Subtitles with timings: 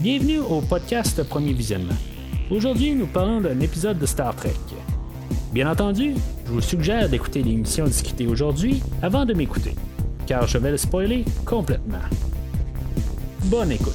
[0.00, 1.96] Bienvenue au podcast Premier Visionnement.
[2.52, 4.54] Aujourd'hui, nous parlons d'un épisode de Star Trek.
[5.52, 6.14] Bien entendu,
[6.46, 9.74] je vous suggère d'écouter l'émission discutée aujourd'hui avant de m'écouter,
[10.24, 11.98] car je vais le spoiler complètement.
[13.46, 13.92] Bonne écoute.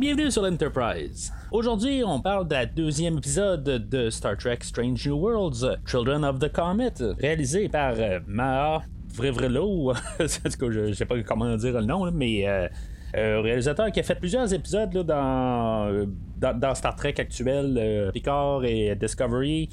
[0.00, 1.30] Bienvenue sur l'Enterprise.
[1.52, 6.38] Aujourd'hui, on parle de la deuxième épisode de Star Trek Strange New Worlds, Children of
[6.38, 8.84] the Comet, réalisé par euh, Maha
[9.18, 9.92] Vrevelo.
[10.20, 12.68] je sais pas comment dire le nom, mais euh,
[13.16, 16.06] euh, réalisateur qui a fait plusieurs épisodes dans,
[16.36, 19.68] dans, Star Trek actuel, Picard et Discovery.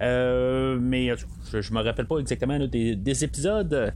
[0.00, 1.08] mais
[1.52, 3.92] je, me rappelle pas exactement des, épisodes.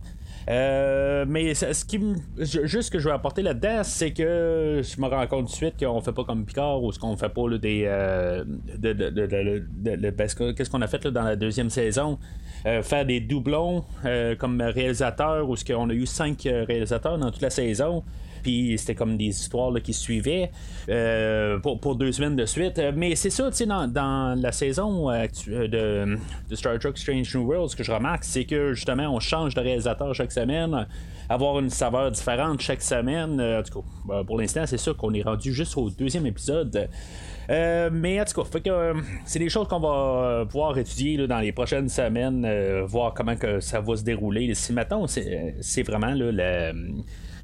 [0.48, 2.00] Euh, mais ce qui
[2.38, 5.74] juste que je veux apporter là-dedans, c'est que je me rends compte tout de suite
[5.78, 7.84] qu'on fait pas comme Picard ou ce qu'on fait pas des.
[10.56, 12.18] Qu'est-ce qu'on a fait dans la deuxième saison?
[12.66, 17.30] Euh, Faire des doublons euh, comme réalisateur, ou ce qu'on a eu cinq réalisateurs dans
[17.30, 18.02] toute la saison
[18.44, 20.52] puis c'était comme des histoires qui suivaient
[20.88, 22.80] euh, pour, deux semaines de suite.
[22.94, 27.70] Mais c'est ça, tu sais, dans, la saison euh, de, Star Trek Strange New World,
[27.70, 30.86] ce que je remarque, c'est que justement, on change de réalisateur chaque semaine,
[31.28, 33.40] avoir une saveur différente chaque semaine.
[33.40, 36.88] Euh, en tout cas, pour l'instant, c'est ça qu'on est rendu juste au deuxième épisode.
[37.48, 38.92] Mais en tout cas,
[39.24, 42.46] c'est des choses qu'on va pouvoir étudier dans les prochaines semaines,
[42.86, 44.54] voir comment que ça va se dérouler.
[44.54, 46.72] Si maintenant, c'est vraiment là,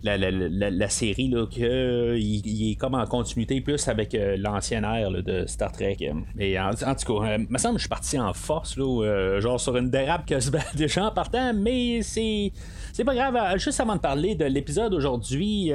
[0.02, 5.44] la, série, là, qu'il il est comme en continuité plus avec euh, l'ancienne ère de
[5.46, 5.98] Star Trek.
[6.38, 6.84] Et en, tout
[7.18, 9.90] cas, euh, me semble que je suis parti en force, là, euh, genre sur une
[9.90, 12.52] dérape que se déjà en partant, mais c'est.
[13.00, 15.72] C'est pas grave, juste avant de parler de l'épisode aujourd'hui,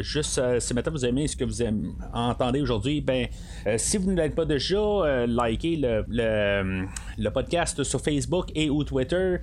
[0.00, 1.62] juste si maintenant vous aimez ce que vous
[2.12, 3.28] entendez aujourd'hui, ben
[3.76, 9.36] si vous ne l'êtes pas déjà, likez le, podcast sur Facebook et ou Twitter.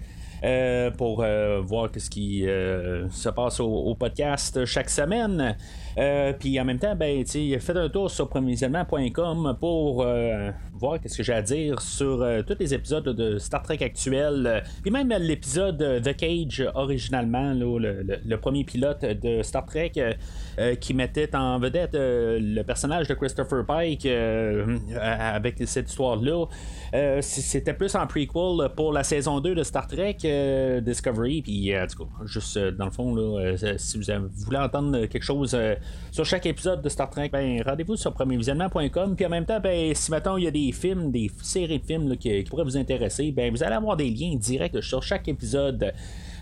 [0.44, 5.55] Euh, pour euh, voir ce qui euh, se passe au, podcast chaque semaine.
[6.39, 10.06] Puis en même temps, ben, faites un tour sur provisionnement.com pour
[10.78, 14.46] voir qu'est-ce que j'ai à dire sur euh, tous les épisodes de Star Trek actuels,
[14.46, 19.94] euh, puis même l'épisode The Cage originalement, le, premier pilote de Star Trek
[20.59, 26.46] euh, qui mettait en vedette le personnage de Christopher Pike avec cette histoire-là.
[27.22, 30.18] C'était plus en prequel pour la saison 2 de Star Trek
[30.81, 31.72] Discovery, puis
[32.25, 33.16] juste dans le fond,
[33.78, 35.57] si vous voulez entendre quelque chose
[36.12, 39.94] sur chaque épisode de Star Trek, ben rendez-vous sur premiervisionnement.com, puis en même temps, ben
[39.96, 43.31] si maintenant il y a des films, des séries de films qui, pourraient vous intéresser,
[43.31, 45.93] ben, vous allez avoir des liens directs sur chaque épisode.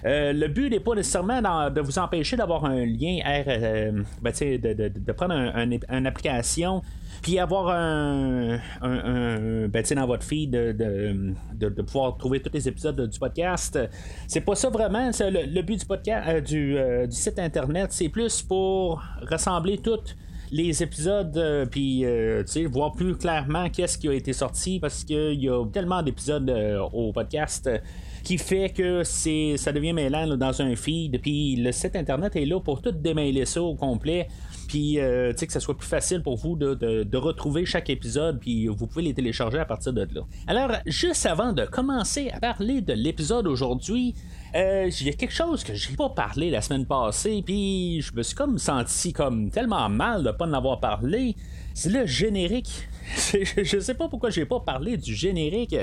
[0.05, 5.11] Euh, le but n'est pas nécessairement de vous empêcher d'avoir un lien euh, ben, de,
[5.13, 6.81] prendre une application
[7.21, 13.79] puis avoir un, ben, dans votre feed de, pouvoir trouver tous les épisodes du podcast.
[14.27, 15.09] C'est pas ça vraiment.
[15.19, 20.17] Le, but du podcast euh, du, du, site internet, c'est plus pour rassembler toutes
[20.53, 25.41] les épisodes, euh, puis euh, voir plus clairement qu'est-ce qui a été sorti parce qu'il
[25.43, 27.67] y a tellement d'épisodes euh, au podcast
[28.23, 32.45] qui fait que c'est ça devient mêlant dans un feed puis le site internet est
[32.45, 34.27] là pour tout démêler ça au complet
[34.67, 39.03] puis que ça soit plus facile pour vous de, retrouver chaque épisode, puis vous pouvez
[39.03, 40.21] les télécharger à partir de là.
[40.47, 44.15] Alors, juste avant de commencer à parler de l'épisode aujourd'hui,
[44.55, 48.13] euh, il y a quelque chose que j'ai pas parlé la semaine passée, puis je
[48.13, 51.35] me suis comme senti comme tellement mal de pas en avoir parlé.
[51.73, 52.87] C'est le générique.
[53.63, 55.75] je sais pas pourquoi j'ai pas parlé du générique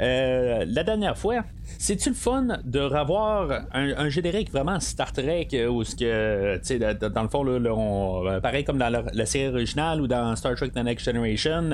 [0.00, 1.44] euh, la dernière fois.
[1.78, 7.22] C'est-tu le fun de revoir un, générique vraiment Star Trek euh, où ce que, dans
[7.22, 11.04] le fond, là, pareil comme dans la, série originale ou dans Star Trek The Next
[11.04, 11.70] Generation.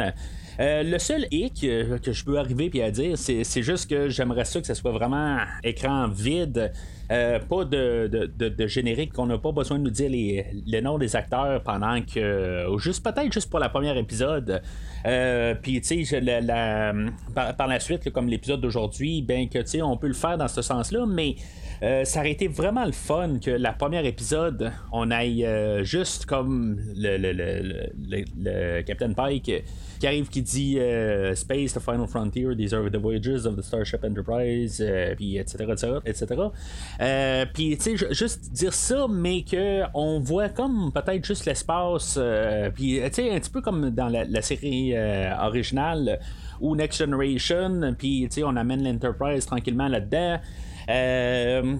[0.61, 1.67] Euh, le seul hic
[2.03, 4.93] que je peux arriver puis à dire, c'est juste que j'aimerais ça que ce soit
[4.93, 6.73] vraiment écran vide.
[7.11, 10.97] Euh, pas de, de, générique, qu'on n'a pas besoin de nous dire les, les noms
[10.97, 12.67] des acteurs pendant que.
[12.71, 14.63] Ou juste peut-être juste pour la première épisode.
[15.07, 16.93] Euh, puis, tu sais, la,
[17.35, 20.49] par, la suite, comme l'épisode d'aujourd'hui, ben que, tu sais, on peut le faire dans
[20.49, 21.37] ce sens-là, mais
[21.83, 25.47] euh, ça aurait été vraiment le fun que la première épisode, on aille
[25.83, 29.65] juste comme le, le, le, le Captain Pike
[29.99, 33.63] qui arrive qui dit euh, Space, the final frontier, these are the voyages of the
[33.63, 35.65] Starship Enterprise, euh, puis etc.
[35.71, 36.27] etc., etc.
[37.01, 42.19] Euh, puis tu sais, juste dire ça, mais que on voit comme peut-être juste l'espace,
[42.75, 44.95] puis tu sais, un petit peu comme dans la, série
[45.41, 46.21] originale
[46.61, 50.39] ou Next Generation, puis tu sais, on amène l'Enterprise tranquillement là-dedans.
[50.91, 51.77] Euh,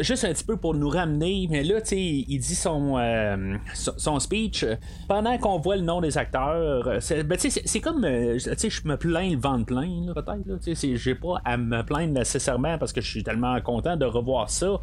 [0.00, 4.64] juste un petit peu pour nous ramener, mais là, il dit son, euh, son speech
[5.08, 7.00] pendant qu'on voit le nom des acteurs.
[7.00, 7.38] C'est ben,
[7.82, 10.96] comme, euh, je me plains le ventre plein, peut-être.
[10.96, 14.80] J'ai pas à me plaindre nécessairement parce que je suis tellement content de revoir ça.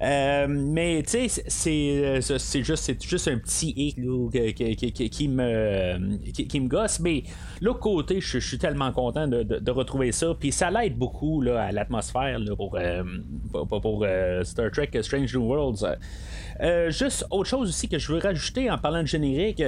[0.00, 7.00] Mais tu sais, c'est juste, c'est juste un petit hic qui, me, qui, me gosse.
[7.00, 7.24] Mais
[7.60, 10.34] l'autre côté, je, suis tellement content de, retrouver ça.
[10.38, 12.78] Puis ça l'aide beaucoup là, à l'atmosphère pour,
[13.68, 14.06] pour,
[14.42, 15.84] Star Trek Strange New Worlds.
[16.88, 19.62] juste autre chose aussi que je veux rajouter en parlant de générique.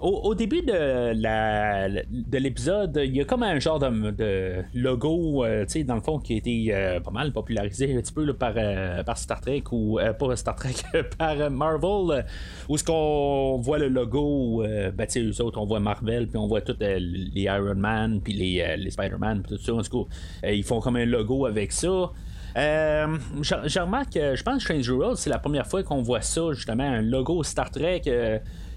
[0.00, 5.84] Au, début de, l'épisode, il y a comme un genre de, logo, euh, tu sais,
[5.84, 9.02] dans le fond, qui a été euh, pas mal popularisé un petit peu par, euh,
[9.02, 10.74] par Star Trek ou pas Star Trek,
[11.18, 12.24] par Marvel,
[12.68, 16.38] où ce qu'on voit le logo, ben tu sais, eux autres, on voit Marvel, puis
[16.38, 19.74] on voit tous les Iron Man, puis les, Spider-Man, puis tout ça.
[19.74, 20.04] En tout
[20.42, 22.12] cas, ils font comme un logo avec ça.
[22.56, 26.52] Euh, je remarque, je pense que Strange World, c'est la première fois qu'on voit ça,
[26.52, 28.02] justement, un logo Star Trek.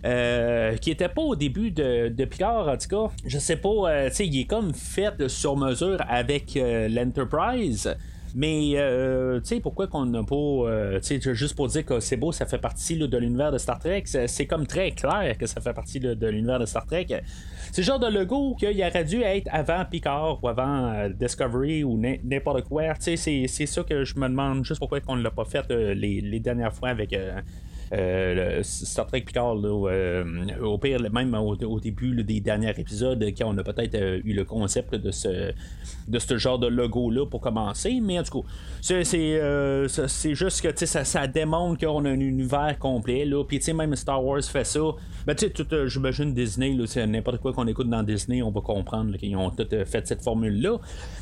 [0.03, 3.13] Qui était pas au début de, Picard, en tout cas.
[3.25, 7.95] Je sais pas, euh, tu sais, il est comme fait sur mesure avec euh, l'Enterprise.
[8.33, 8.75] Mais,
[9.41, 10.99] tu sais, pourquoi qu'on n'a pas.
[11.01, 13.77] tu sais, juste pour dire que c'est beau, ça fait partie de l'univers de Star
[13.77, 17.07] Trek, c'est comme très clair que ça fait partie de l'univers de Star Trek.
[17.73, 21.97] C'est le genre de logo qu'il aurait dû être avant Picard ou avant Discovery ou
[21.97, 22.93] n'importe quoi.
[22.93, 25.69] Tu sais, c'est ça que je me demande juste pourquoi on ne l'a pas fait
[25.69, 27.13] les, dernières fois avec
[27.93, 30.23] euh, Star Trek Picard, euh,
[30.61, 34.45] au pire, même au, début des derniers épisodes, quand on a peut-être euh, eu le
[34.45, 35.51] concept de ce,
[36.07, 38.47] de ce genre de logo-là pour commencer, mais en tout cas,
[38.81, 44.23] c'est, juste que ça, ça démontre qu'on a un univers complet, là, puis même Star
[44.23, 44.79] Wars fait ça.
[45.27, 46.77] Ben, tu sais, j'imagine Disney,
[47.07, 50.77] n'importe quoi qu'on écoute dans Disney, on va comprendre qu'ils ont tout fait cette formule-là.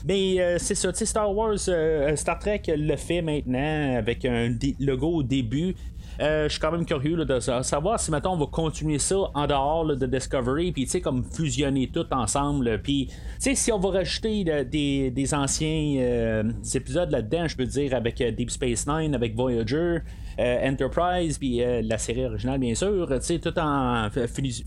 [0.06, 5.76] Mais c'est ça, Star Wars, Star Trek le fait maintenant avec un logo au début.
[6.20, 9.48] Euh, je suis quand même curieux de savoir si maintenant on va continuer ça en
[9.48, 12.82] dehors de Discovery, puis tu sais, comme fusionner tout ensemble.
[12.82, 16.44] Puis, tu sais, si on va rajouter des, anciens euh,
[16.74, 20.00] épisodes là-dedans, je peux dire avec euh, Deep Space Nine, avec Voyager.
[20.42, 24.08] Enterprise, puis la série originale, bien sûr, tu sais, tout en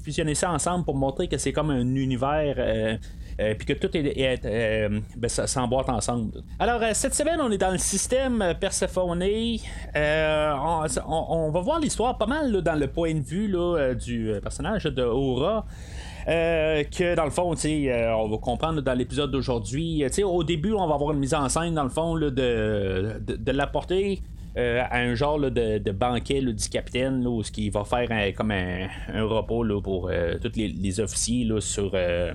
[0.05, 2.99] fusionner ça ensemble pour montrer que c'est comme un univers
[3.59, 6.43] puis que tout est, euh, ben, s'emboîte ensemble.
[6.59, 9.23] Alors, euh, cette semaine, on est dans le système Persephone.
[9.95, 13.53] On, va voir l'histoire pas mal dans le point de vue
[13.97, 15.67] du personnage de Aura.
[16.27, 20.05] que dans le fond, on va comprendre dans l'épisode d'aujourd'hui.
[20.25, 23.53] Au début, on va avoir une mise en scène, dans le fond, de, de, de
[23.53, 24.23] l'apporter
[24.59, 28.87] euh, à un genre de, banquet du capitaine, où ce qui va faire comme un,
[29.23, 32.35] repos pour euh, tous les, officiers sur, euh,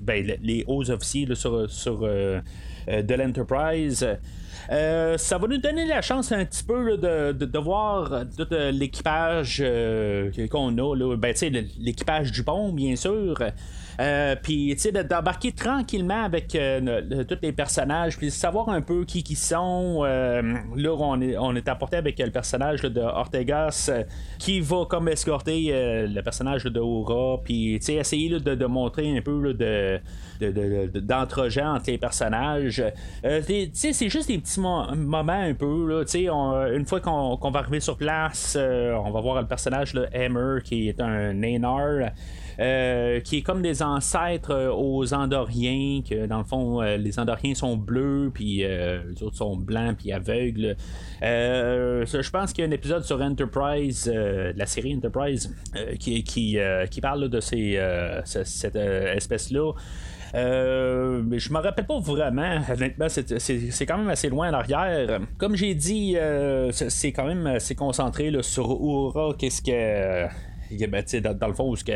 [0.00, 4.04] ben, les hauts officiers de l'Enterprise.
[4.68, 9.62] ça va nous donner la chance un petit peu de, de, voir tout l'équipage
[10.50, 11.34] qu'on a, ben,
[11.78, 13.36] l'équipage du pont, bien sûr.
[14.00, 19.04] Euh, puis, tu sais, d'embarquer tranquillement avec euh, tous les personnages, puis savoir un peu
[19.04, 20.02] qui qui sont.
[20.04, 20.40] Euh,
[20.76, 23.90] là, on est, on est apporté avec le personnage de Ortegas
[24.38, 29.20] qui va comme escorter le personnage de Aura, puis, tu sais, essayer de, montrer un
[29.20, 30.00] peu de
[31.00, 32.82] d'entre-gens entre les personnages.
[33.22, 35.88] c'est juste des petits moments un peu.
[35.88, 36.04] Là,
[36.72, 40.88] une fois qu'on va arriver sur place, on va voir le personnage de Hammer qui
[40.88, 42.12] est un Nanar.
[42.60, 47.20] Euh, qui est comme des ancêtres euh, aux Andoriens, que dans le fond, euh, les
[47.20, 50.76] Andoriens sont bleus, puis les autres sont blancs, puis aveugles.
[51.22, 55.54] je pense qu'il y a un épisode sur Enterprise, la série Enterprise,
[56.00, 56.58] qui, qui,
[56.90, 57.78] qui, parle de ces,
[58.24, 59.72] cette espèce-là.
[60.34, 62.60] mais je me rappelle pas vraiment.
[62.68, 65.20] Honnêtement, c'est quand même assez loin en arrière.
[65.38, 66.16] Comme j'ai dit,
[66.72, 70.28] c'est quand même assez concentré sur Aura, qu'est-ce que
[70.88, 71.92] ben, dans, dans, le fond, que,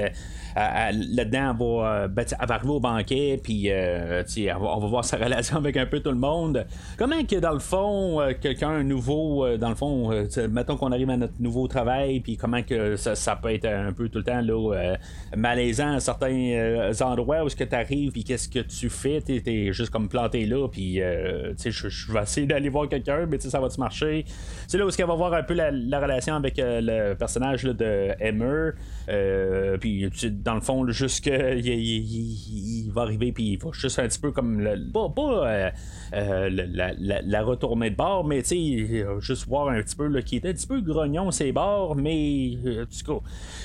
[0.55, 4.23] là-dedans, elle va, euh, arriver au banquet, puis euh,
[4.61, 6.67] on va voir sa relation avec un peu tout le monde.
[6.97, 10.11] Comment que, dans le fond, euh, quelqu'un nouveau, dans le fond,
[10.51, 14.09] mettons qu'on arrive à notre nouveau travail, puis comment que ça, peut être un peu
[14.09, 14.97] tout le temps là,
[15.37, 19.43] malaisant à certains endroits où ce que tu arrives, puis qu'est-ce que tu fais, tu
[19.45, 23.81] es, juste comme planté là, puis je vais essayer d'aller voir quelqu'un, mais ça va-tu
[23.81, 24.25] marcher?
[24.67, 28.62] C'est là où qu'elle va voir un peu la, relation avec le personnage de Emmer.
[29.09, 30.09] Euh, puis
[30.45, 30.87] dans le fond,
[31.23, 35.71] qu'il il, va arriver, puis il va juste un petit peu comme le, pas, euh,
[36.15, 36.93] euh, la,
[37.23, 40.51] la, retourner de bord, mais tu sais, juste voir un petit peu là, qui était
[40.51, 43.21] un petit peu grognon ses bords, mais tout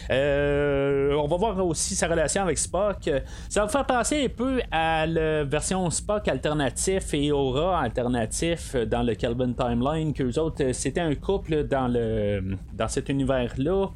[0.09, 0.15] cas,
[1.15, 3.09] on va voir aussi sa relation avec Spock.
[3.49, 9.03] Ça va faire penser un peu à la version Spock alternatif et Aura alternatif dans
[9.03, 13.87] le Kelvin Timeline, que autres, c'était un couple dans le dans cet univers-là.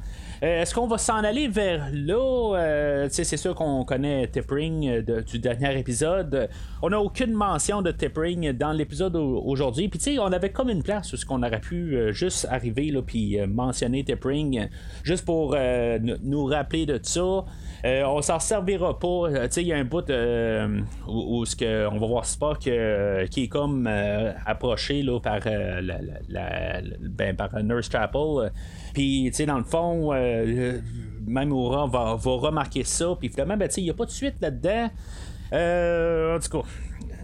[0.42, 3.06] Est-ce qu'on va s'en aller vers là?
[3.10, 6.48] c'est sûr qu'on connaît Tippering du dernier épisode.
[6.82, 9.88] On n'a aucune mention de Tippering dans l'épisode aujourd'hui.
[9.88, 12.90] Puis tu sais, on avait comme une place où ce qu'on aurait pu juste arriver
[12.90, 14.68] là, puis mentionner Tippering,
[15.04, 15.56] juste pour
[16.00, 17.44] nous rappeler de ça.
[17.84, 19.06] Euh, on s'en servira pas.
[19.06, 23.48] Euh, il y a un bout euh, où, que on va voir Spock qui est
[23.48, 23.88] comme
[24.46, 28.52] approché là, par, la, ben, par Nurse Chapel.
[28.94, 30.12] Puis, dans le fond,
[31.26, 33.16] même Aura va, va remarquer ça.
[33.18, 34.90] Puis finalement, ben, il n'y a pas de suite là-dedans.
[35.52, 36.68] en tout cas,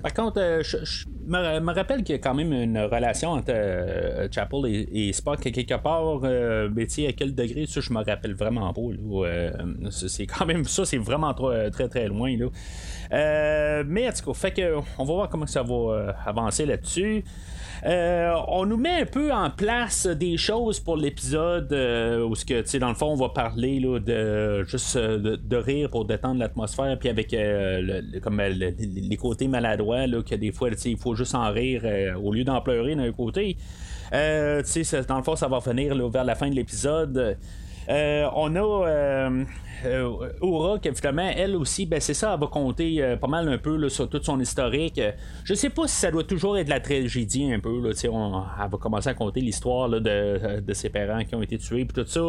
[0.02, 4.28] par contre, euh, je, me, rappelle qu'il y a quand même une relation entre euh,
[4.30, 6.20] Chapel et, Spock quelque part.
[6.24, 9.90] Euh, mais à quel degré, ça, je me rappelle vraiment pas.
[9.90, 12.36] c'est quand même ça, c'est vraiment très, très, très loin.
[12.36, 13.82] Là.
[13.84, 17.24] mais en tout cas, fait que, on va voir comment ça va avancer là-dessus.
[17.86, 22.78] Euh, on nous met un peu en place des choses pour l'épisode euh, où, que,
[22.78, 26.98] dans le fond, on va parler là, de juste euh, de, rire pour détendre l'atmosphère,
[26.98, 27.34] puis avec
[28.22, 31.82] comme les côtés maladroits, là, que des fois, il faut juste en rire
[32.22, 33.56] au lieu d'en pleurer d'un côté.
[34.12, 37.36] dans le fond, ça va venir vers la fin de l'épisode.
[37.88, 39.30] On a
[39.84, 43.48] euh, Aura, qui finalement, elle aussi, ben, c'est ça, elle va compter euh, pas mal
[43.48, 45.00] un peu sur tout son historique.
[45.44, 47.80] Je sais pas si ça doit toujours être de la tragédie un peu.
[47.80, 51.58] Là, on, elle va commencer à compter l'histoire de, de, ses parents qui ont été
[51.58, 52.20] tués, puis tout ça.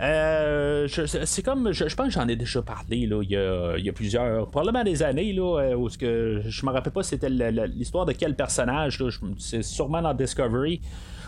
[0.00, 3.84] Euh, c'est comme, je, pense que j'en ai déjà parlé là, il, y a, il
[3.84, 8.06] y a plusieurs, probablement des années, là, où que, je me rappelle pas c'était l'histoire
[8.06, 9.02] de quel personnage.
[9.38, 10.80] C'est sûrement dans Discovery.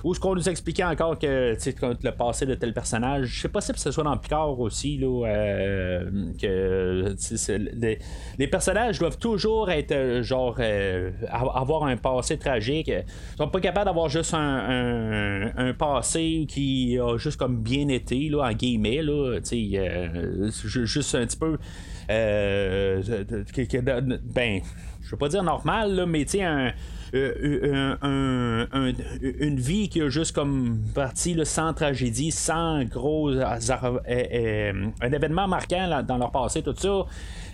[0.05, 3.83] Ou ce qu'on nous expliquait encore que le passé de tel personnage, c'est possible que
[3.83, 7.15] ce soit dans Picard aussi, là, euh, que
[8.39, 12.89] les, personnages doivent toujours être euh, genre euh, avoir un passé tragique.
[12.89, 13.05] Ils
[13.37, 18.53] sont pas capables d'avoir juste un, passé qui a juste comme bien été, là, en
[18.53, 19.03] guillemets,
[20.53, 21.59] juste un petit peu.
[22.09, 23.03] Ben,
[25.03, 26.39] je veux pas dire normal, mais tu
[27.13, 28.93] euh, euh,
[29.41, 36.03] une vie qui a juste comme partie sans tragédie, sans gros euh, un événement marquant
[36.07, 37.05] dans leur passé, tout ça.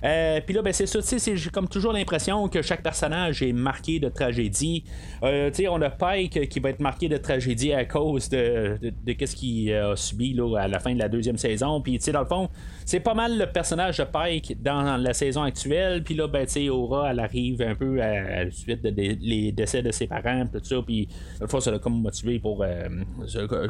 [0.04, 3.98] Euh, puis là, ben, c'est ça, j'ai comme toujours l'impression que chaque personnage est marqué
[3.98, 4.84] de tragédie.
[5.22, 9.72] Euh, on a Pike qui va être marqué de tragédie à cause de, ce qu'il
[9.72, 11.80] a subi là, à la fin de la deuxième saison.
[11.80, 12.48] Puis, dans le fond,
[12.84, 16.02] c'est pas mal le personnage de Pike dans la saison actuelle.
[16.02, 20.06] Puis là, ben, Aura, elle arrive un peu à, la suite des décès de ses
[20.06, 20.76] parents, tout ça.
[20.84, 21.08] Puis,
[21.40, 22.88] une fois, ça l'a comme motivé pour euh,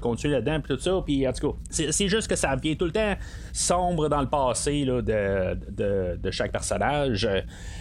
[0.00, 1.02] continuer là-dedans, tout ça.
[1.04, 3.14] Puis, en tout cas, c'est juste que ça vient tout le temps
[3.52, 7.28] sombre dans le passé là, de chaque personnage.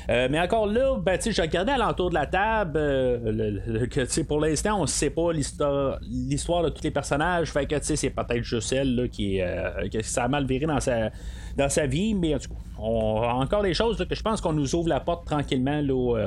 [0.09, 4.39] Euh, mais encore là, ben, je regardais à l'entour de la table euh, que pour
[4.39, 7.51] l'instant, on ne sait pas l'histoire, de tous les personnages.
[7.51, 9.87] Fait que c'est peut-être juste elle là, qui, euh,
[10.17, 11.09] a mal viré dans sa,
[11.57, 12.13] dans sa vie.
[12.13, 14.99] Mais en tout cas, on, encore des choses que je pense qu'on nous ouvre la
[14.99, 15.81] porte tranquillement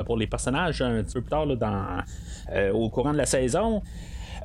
[0.05, 2.03] pour les personnages un petit peu plus tard dans,
[2.73, 3.81] au courant de la saison.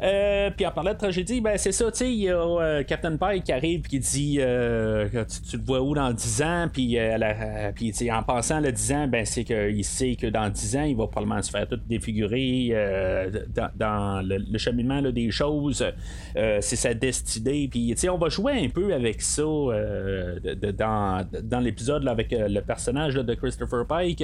[0.04, 2.82] Euh, puis en parlant de tragédie, ben c'est ça, tu sais, il y a euh,
[2.82, 6.98] Captain Pike qui arrive qui dit euh, tu, te vois où dans 10 ans, puis
[7.00, 10.96] en pensant à le 10 ans, ben c'est qu'il sait que dans 10 ans, il
[10.96, 12.74] va probablement se faire tout défigurer
[13.76, 15.84] dans, le, cheminement des choses.
[16.34, 22.60] c'est sa destinée, puis on va jouer un peu avec ça dans, l'épisode avec le
[22.60, 24.22] personnage de Christopher Pike.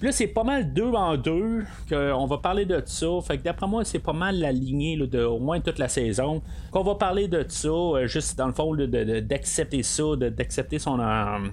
[0.00, 3.06] Là, c'est pas mal deux en deux qu'on va parler de ça.
[3.26, 6.42] Fait que d'après moi, c'est pas mal la lignée de au moins toute la saison.
[6.70, 11.48] Qu'on va parler de ça, euh, juste dans le fond, d'accepter ça, d'accepter son, euh,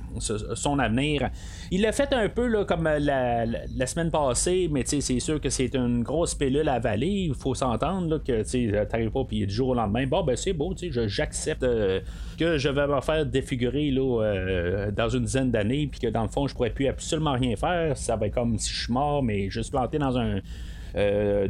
[0.56, 1.30] son avenir.
[1.72, 5.50] Il l'a fait un peu là, comme euh, la, semaine passée, mais c'est sûr que
[5.50, 7.28] c'est une grosse pilule à avaler.
[7.30, 10.54] Il faut s'entendre que tu n'arrives pas puis du jour au lendemain, bon ben c'est
[10.54, 11.66] beau, j'accepte
[12.38, 16.30] que je vais me faire défigurer là, dans une dizaine d'années, puis que dans le
[16.30, 17.96] fond, je pourrais plus absolument rien faire.
[17.96, 20.40] Ça va être comme si je suis mort, mais juste planté dans un
[20.96, 21.48] euh,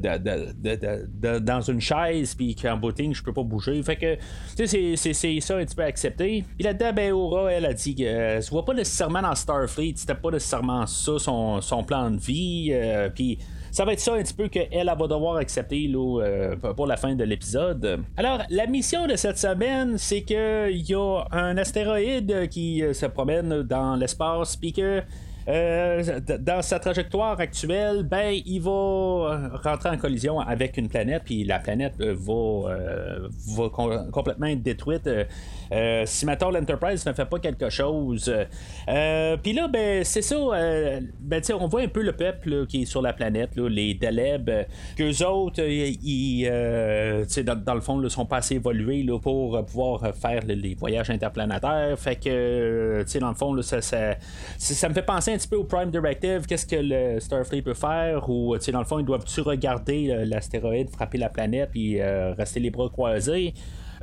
[1.40, 3.82] dans une chaise, puis qu'en booting, je peux pas bouger.
[3.82, 4.16] Que,
[4.56, 6.44] tu sais, c'est ça un petit peu accepté.
[6.58, 10.16] Puis là-dedans, Aura, elle a dit qu'elle euh, se voit pas nécessairement dans Starfleet, c'était
[10.16, 12.72] pas nécessairement ça son, son plan de vie.
[12.74, 13.38] Euh, puis
[13.72, 16.98] ça va être ça un petit peu qu'elle elle va devoir accepter là, pour la
[16.98, 18.04] fin de l'épisode.
[18.18, 23.64] Alors, la mission de cette semaine, c'est qu'il y a un astéroïde qui se promène
[23.64, 25.04] dans l'espace, puis que
[25.48, 31.60] dans sa trajectoire actuelle, ben, il va rentrer en collision avec une planète, puis la
[31.60, 32.78] planète va,
[33.56, 33.70] va
[34.12, 35.08] complètement être détruite.
[36.06, 38.34] Si maintenant l'Enterprise ne fait pas quelque chose.
[39.44, 40.36] puis là, ben, c'est ça.
[41.20, 44.50] ben, on voit un peu le peuple qui est sur la planète, les Deleb,
[44.98, 46.46] qu'eux autres, ils,
[47.44, 51.98] dans, dans, le fond, ne sont pas assez évolués pour pouvoir faire les voyages interplanétaires.
[51.98, 55.92] Fait que, dans le fond, ça, ça, me fait penser un petit peu au Prime
[55.92, 56.46] Directive.
[56.48, 58.30] Qu'est-ce que le Starfleet peut faire?
[58.30, 62.70] Ou, dans le fond, ils doivent-tu regarder l'astéroïde frapper la planète puis euh, rester les
[62.70, 63.54] bras croisés?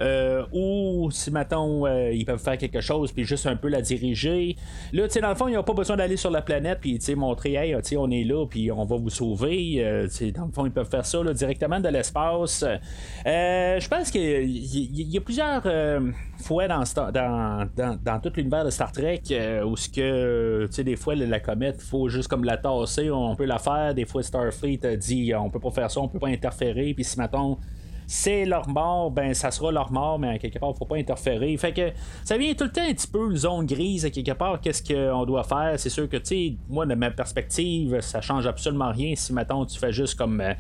[0.01, 3.83] Euh, ou si maintenant euh, ils peuvent faire quelque chose puis juste un peu la
[3.83, 4.57] diriger.
[4.93, 6.99] Là, tu sais, dans le fond, ils n'ont pas besoin d'aller sur la planète puis
[7.15, 9.77] montrer, hey, on est là puis on va vous sauver.
[9.79, 12.65] Euh, dans le fond, ils peuvent faire ça directement de l'espace.
[13.25, 15.63] Je pense qu'il y, a plusieurs
[16.39, 19.23] fois dans, tout l'univers de Star Trek
[19.65, 23.11] où ce que, tu sais, des fois, la comète, il faut juste comme la tasser,
[23.11, 23.95] on peut la faire.
[23.95, 26.95] Des fois, Starfleet dit, on peut pas faire ça, on peut pas interférer.
[26.95, 27.59] Puis si maintenant
[28.07, 31.57] c'est leur mort, ben ça sera leur mort, mais à quelque part, faut pas interférer.
[31.57, 31.91] Fait que
[32.25, 34.83] ça vient tout le temps un petit peu une zone grise à quelque part, qu'est-ce
[34.83, 35.75] qu'on doit faire?
[35.77, 39.65] C'est sûr que, tu sais, moi, de ma perspective, ça change absolument rien si, maintenant
[39.67, 40.41] tu fais juste comme.
[40.41, 40.55] Euh,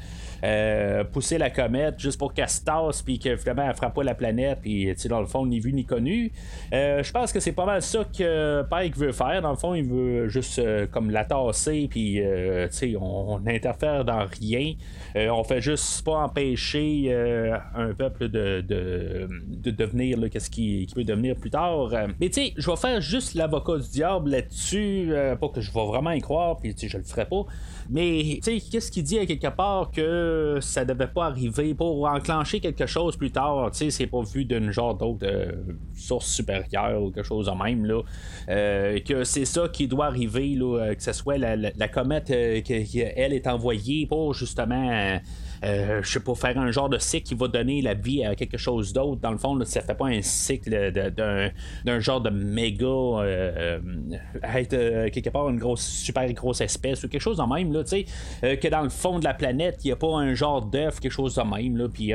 [0.44, 4.02] euh, pousser la comète juste pour qu'elle se tasse, puis que finalement elle frappe pas
[4.02, 6.32] la planète, puis dans le fond, ni vu ni connu.
[6.72, 9.42] Euh, je pense que c'est pas mal ça que Pike veut faire.
[9.42, 12.20] Dans le fond, il veut juste comme la tasser, puis
[12.96, 14.74] on, on interfère dans rien.
[15.16, 17.12] on fait juste pas empêcher
[17.74, 21.90] un peuple de, de, devenir qu'est-ce qui, peut devenir plus tard.
[22.20, 25.72] Mais tu sais, je vais faire juste l'avocat du diable là-dessus, euh, pas que je
[25.72, 27.44] vais vraiment y croire, puis je le ferai pas.
[27.90, 30.00] Mais tu sais, qu'est-ce qu'il dit à quelque part que
[30.60, 34.44] ça devait pas arriver pour enclencher quelque chose plus tard, tu sais, c'est pas vu
[34.44, 35.52] d'une genre d'autre euh,
[35.94, 38.02] source supérieure ou quelque chose de même, là.
[38.48, 43.46] Euh, que c'est ça qui doit arriver, là, que ce soit la, comète qu'elle est
[43.46, 45.20] envoyée pour justement
[45.64, 48.34] euh, je sais pas, faire un genre de cycle qui va donner la vie à
[48.34, 49.20] quelque chose d'autre.
[49.20, 53.78] Dans le fond, ça fait pas un cycle d'un genre de méga euh,
[54.42, 57.82] être euh, quelque part une grosse, super grosse espèce ou quelque chose de même, là,
[57.84, 61.12] que dans le fond de la planète, il n'y a pas un genre d'œuf, quelque
[61.12, 62.12] chose de même, là, puis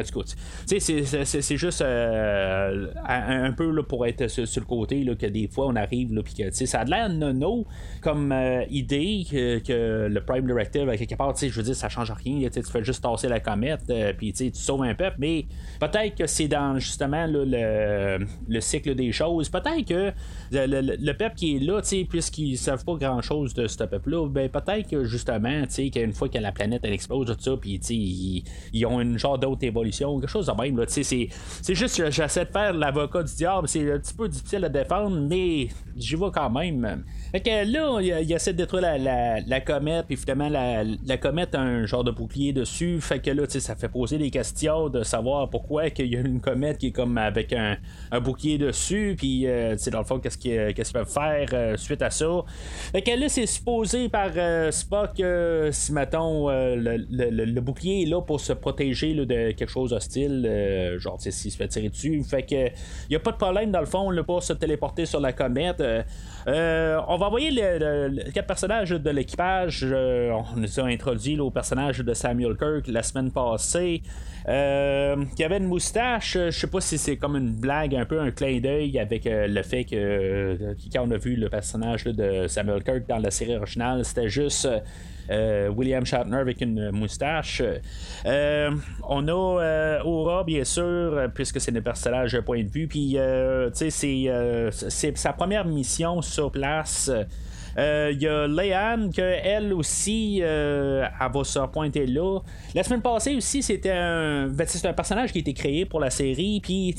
[0.67, 5.47] tu sais, c'est juste un, peu là, pour être sur, le côté, là, que des
[5.47, 7.65] fois on arrive, là, puis que, ça a l'air nono
[8.01, 8.33] comme
[8.69, 12.49] idée que, le Prime Directive, quelque part, tu sais, je veux dire, ça change rien,
[12.49, 15.45] tu fais juste tasser la comète, euh, puis tu sauves un peuple, mais
[15.79, 19.49] peut-être que c'est dans justement le, le, cycle des choses.
[19.49, 20.11] Peut-être que
[20.51, 24.89] le, peuple qui est là, puisqu'ils ne savent pas grand-chose de ce peuple-là, ben peut-être
[24.89, 29.01] que justement, qu'une fois que la planète elle explose, tout ça, puis ils, ils, ont
[29.01, 30.83] une genre d'autre évolution, quelque chose de même.
[30.87, 31.29] C'est,
[31.75, 35.69] juste j'essaie de faire l'avocat du diable, c'est un petit peu difficile à défendre, mais
[35.95, 37.03] j'y vais quand même.
[37.31, 41.55] Fait que là, il, essaie de détruire la, la, comète, puis finalement, la, la, comète
[41.55, 42.99] a un genre de bouclier dessus.
[43.01, 46.39] Fait que là, ça fait poser des questions de savoir pourquoi qu'il y a une
[46.39, 47.77] comète qui est comme avec un,
[48.19, 52.43] bouclier dessus, puis euh, dans le fond, qu'est-ce qu'ils peuvent faire euh, suite à ça.
[52.91, 55.21] Fait que là, c'est supposé par euh, Spock,
[55.71, 61.51] si mettons, le, bouclier est là pour se protéger de quelque chose hostile, genre s'il
[61.51, 62.23] se fait tirer dessus.
[62.23, 62.69] Fait que,
[63.09, 65.81] il a pas de problème, dans le fond, pour se téléporter sur la comète.
[66.47, 69.81] Euh, on va envoyer le, quatre personnages de l'équipage.
[69.83, 74.01] Euh, on nous a introduit au personnage de Samuel Kirk la semaine passée.
[74.47, 76.33] Euh, qui avait une moustache.
[76.33, 79.61] Je sais pas si c'est comme une blague, un peu un clin d'œil avec le
[79.61, 84.05] fait que quand on a vu le personnage de Samuel Kirk dans la série originale,
[84.05, 84.65] c'était juste
[85.29, 87.61] euh, William Shatner avec une moustache.
[88.25, 88.71] Euh,
[89.07, 92.87] on a euh, Aura, bien sûr, puisque c'est le personnage point de vue.
[92.87, 93.17] Puis,
[93.73, 97.11] c'est sa première mission sur place.
[97.77, 102.39] Il y a Leanne, que elle aussi, elle va se pointer là.
[102.73, 106.09] La semaine passée aussi, c'était un, ben, un personnage qui a été créé pour la
[106.09, 106.95] série, puis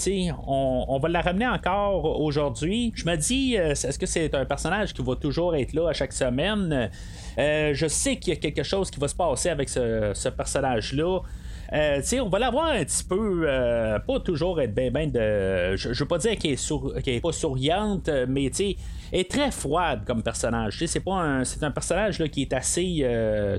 [0.47, 2.93] on, on va la ramener encore aujourd'hui.
[2.95, 6.13] Je me dis, est-ce que c'est un personnage qui va toujours être là à chaque
[6.13, 6.91] semaine?
[7.39, 11.21] Euh, je sais qu'il y a quelque chose qui va se passer avec ce, personnage-là.
[11.73, 15.77] Euh, on va l'avoir un petit peu, euh, pas toujours être bien ben de.
[15.77, 18.75] Je, veux pas dire qu'elle est, pas souriante, mais elle
[19.13, 20.83] est très froide comme personnage.
[20.87, 23.07] C'est pas un, c'est un personnage là, qui est assez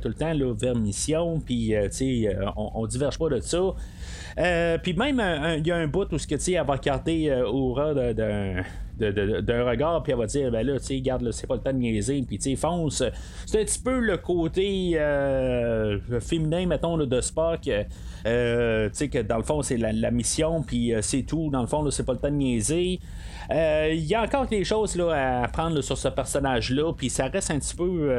[0.02, 1.74] tout le temps là, vers mission, puis
[2.56, 3.60] on, on diverge pas de ça.
[4.82, 5.22] puis même,
[5.58, 8.64] il y a un bout où ce que tu elle va regarder Aura d'un
[9.00, 11.74] d'un regard, puis elle va dire, ben là, tu sais, garde, c'est pas le temps
[11.74, 13.04] de niaiser, puis tu sais, fonce.
[13.46, 17.62] C'est un petit peu le côté euh, féminin, mettons, de Spock.
[17.62, 17.72] tu
[18.24, 21.50] sais, que dans le fond, c'est la, mission, puis c'est tout.
[21.50, 23.00] Dans le fond, c'est pas le temps de niaiser.
[23.52, 27.52] Il y a encore des choses là, à apprendre sur ce personnage-là, puis ça reste
[27.52, 28.10] un petit peu,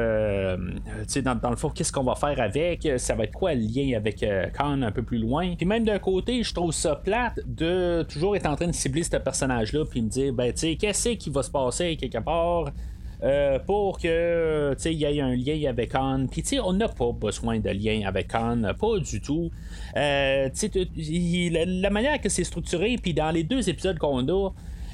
[1.21, 3.95] dans, dans, le fond, qu'est-ce qu'on va faire avec, ça va être quoi le lien
[3.95, 4.25] avec
[4.57, 5.55] Khan un peu plus loin?
[5.55, 9.03] Puis même d'un côté, je trouve ça plate de toujours être en train de cibler
[9.03, 12.71] ce personnage-là, puis me dire, ben, tu sais, qu'est-ce qui va se passer quelque part.
[13.23, 16.25] Euh, pour que il y ait un lien avec Khan.
[16.29, 19.51] Puis on n'a pas besoin de lien avec Khan, pas du tout.
[19.95, 20.49] Euh,
[21.51, 24.49] la, manière que c'est structuré, puis dans les deux épisodes qu'on a,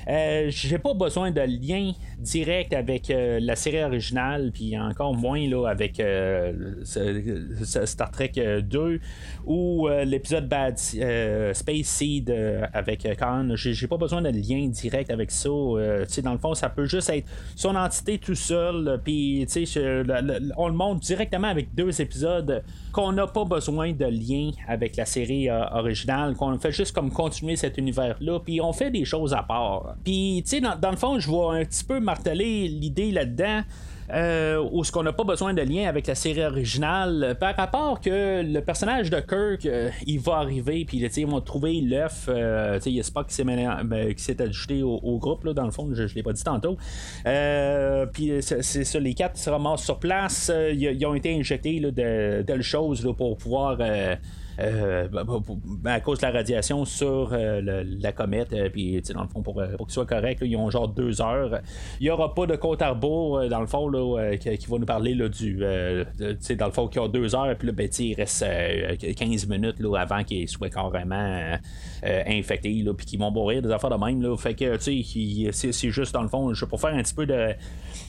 [0.08, 5.46] euh, j'ai pas besoin de lien direct avec euh, la série originale, puis encore moins
[5.50, 8.32] là, avec euh, Star Trek
[8.64, 9.00] 2
[9.46, 12.34] ou l'épisode Bad Space Seed
[12.74, 13.50] avec Khan.
[13.56, 15.50] J'ai pas besoin de lien direct avec ça.
[15.50, 19.46] dans le fond, ça peut juste être son entité tout seul, puis
[20.58, 25.06] on le montre directement avec deux épisodes qu'on n'a pas besoin de lien avec la
[25.06, 29.44] série originale, qu'on fait juste comme continuer cet univers-là, puis on fait des choses à
[29.44, 29.97] part.
[30.04, 33.62] Puis, tu sais, dans, le fond, je vois un petit peu marteler l'idée là-dedans.
[34.10, 38.00] Euh, où ce qu'on n'a pas besoin de lien avec la série originale par rapport
[38.00, 42.80] que le personnage de Kirk euh, il va arriver puis ils vont trouver l'œuf euh,
[42.86, 45.72] il y a Spock qui s'est, ben, qui s'est ajouté au, groupe là, dans le
[45.72, 46.78] fond je, ne l'ai pas dit tantôt
[48.14, 52.62] puis c'est, ça les quatre se ramassent sur place ils, ont été injectés de, de
[52.62, 53.78] choses pour pouvoir
[54.60, 58.54] euh, bah, bah, bah, à cause de la radiation sur euh, la comète.
[58.54, 61.62] Euh, puis, dans le fond, pour, qu'il soit correct, ils ont genre deux heures.
[62.00, 64.86] Il n'y aura pas de côte à rebours, dans le fond, là, qui, va nous
[64.86, 65.58] parler là, du.
[65.58, 68.46] dans le fond, qui a deux heures, puis là, ben, il reste
[69.16, 71.58] 15 minutes là, avant qu'il soit carrément
[72.04, 74.38] infecté, puis qu'ils vont mourir des affaires de même.
[74.38, 75.04] Fait que, tu
[75.52, 77.54] sais, c'est juste, dans le fond, pour faire un petit peu de,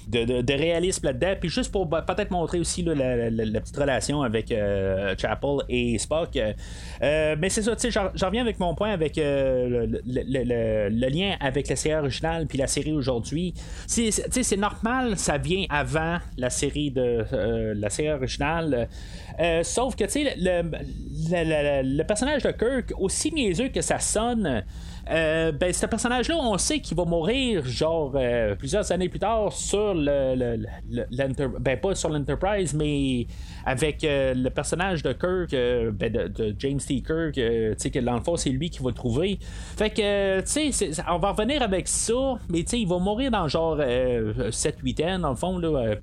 [0.08, 2.94] de, réalisme là-dedans, puis juste pour peut-être montrer aussi la,
[3.60, 6.37] petite relation avec Chapel et Spock.
[6.38, 11.36] Euh, mais c'est ça, tu sais, j'en reviens avec mon point avec euh, le, lien
[11.40, 13.54] avec la série originale puis la série aujourd'hui.
[13.86, 18.88] C'est normal, ça vient avant la série de euh, la série originale.
[19.62, 24.64] sauf que, tu sais, le, personnage de Kirk, aussi niaiseux que ça sonne,
[25.10, 29.52] euh, ben, ce personnage-là, on sait qu'il va mourir, genre, euh, plusieurs années plus tard
[29.52, 30.66] sur le.
[31.60, 33.26] ben, pas sur l'Enterprise, mais
[33.64, 35.50] avec euh, le personnage de Kirk,
[35.94, 37.02] ben, de, James T.
[37.02, 39.38] Kirk, tu sais, que dans le fond, c'est lui qui va trouver.
[39.76, 43.30] Fait que, tu sais, on va revenir avec ça, mais tu sais, il va mourir
[43.30, 45.94] dans genre 7-8 ans, dans le fond, là,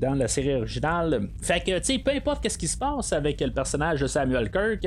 [0.00, 1.28] dans la série originale.
[1.42, 4.50] Fait que, tu sais, peu importe qu'est-ce qui se passe avec le personnage de Samuel
[4.50, 4.86] Kirk.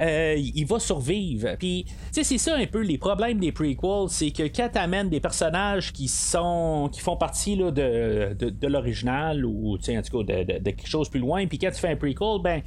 [0.00, 1.56] Euh, il va survivre.
[1.58, 5.08] Puis, tu sais, c'est ça un peu les problèmes des prequels, c'est que quand t'amènes
[5.08, 10.02] des personnages qui sont qui font partie là, de, de, l'original ou, tu sais, en
[10.02, 12.60] tout cas, de, quelque chose plus loin, puis quand tu fais un prequel, ben,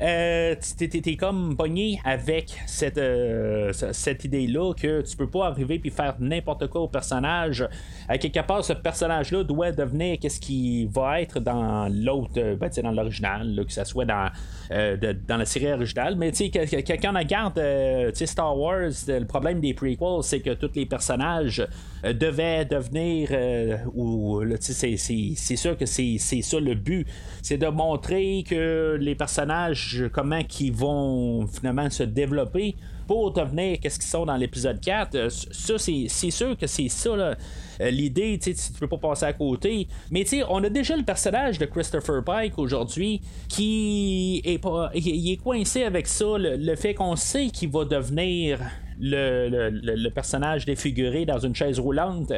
[0.00, 5.90] euh, t'es, comme pogné avec cette, euh, cette idée-là que tu peux pas arriver puis
[5.90, 7.66] faire n'importe quoi au personnage.
[8.08, 12.92] À quelque part, ce personnage-là doit devenir qu'est-ce qui va être dans l'autre, ben, dans
[12.92, 14.30] l'original, que ce soit dans,
[14.70, 19.74] dans la série originale, mais tu sais, on regarde euh, Star Wars, le problème des
[19.74, 21.66] prequels, c'est que tous les personnages
[22.04, 23.28] euh, devaient devenir.
[23.32, 27.06] Euh, ou c'est sûr que c'est ça le but.
[27.42, 32.76] C'est de montrer que les personnages, comment qu'ils vont finalement se développer
[33.08, 35.30] pour devenir qu'est-ce qu'ils sont dans l'épisode 4.
[35.30, 37.08] Ça, c'est sûr que c'est ça.
[37.10, 37.34] Euh,
[37.90, 39.88] l'idée, tu tu peux pas passer à côté.
[40.10, 45.32] Mais tu on a déjà le personnage de Christopher Pike aujourd'hui qui est pas, il
[45.32, 48.60] est coincé avec ça, le, fait qu'on sait qu'il va devenir
[49.00, 52.32] le, le, personnage défiguré dans une chaise roulante.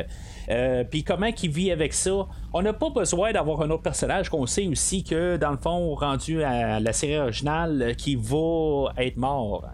[0.50, 2.26] Euh, puis comment il vit avec ça.
[2.52, 5.94] On n'a pas besoin d'avoir un autre personnage qu'on sait aussi que, dans le fond,
[5.94, 9.64] rendu à la série originale, qui va être mort.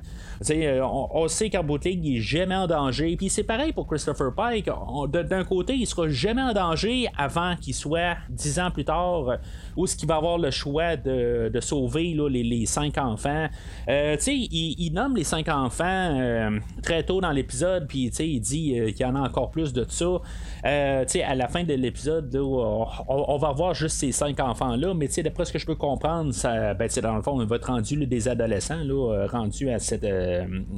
[0.51, 3.17] Euh, on, on, sait qu'en bout il est jamais en danger.
[3.17, 4.69] Puis c'est pareil pour Christopher Pike.
[5.09, 9.39] D'un côté, il sera jamais en danger avant qu'il soit dix ans plus tard
[9.77, 13.47] où ce qu'il va avoir le choix de, sauver les, cinq enfants.
[13.89, 19.01] Euh, il, nomme les cinq enfants euh, très tôt dans l'épisode, puis il dit qu'il
[19.01, 20.21] y en a encore plus de ça.
[20.63, 25.53] à la fin de l'épisode, on, va voir juste ces cinq enfants-là, mais d'après ce
[25.53, 28.83] que je peux comprendre, ça, ben, dans le fond, on va être rendu des adolescents,
[28.85, 30.26] là, rendus à cette euh,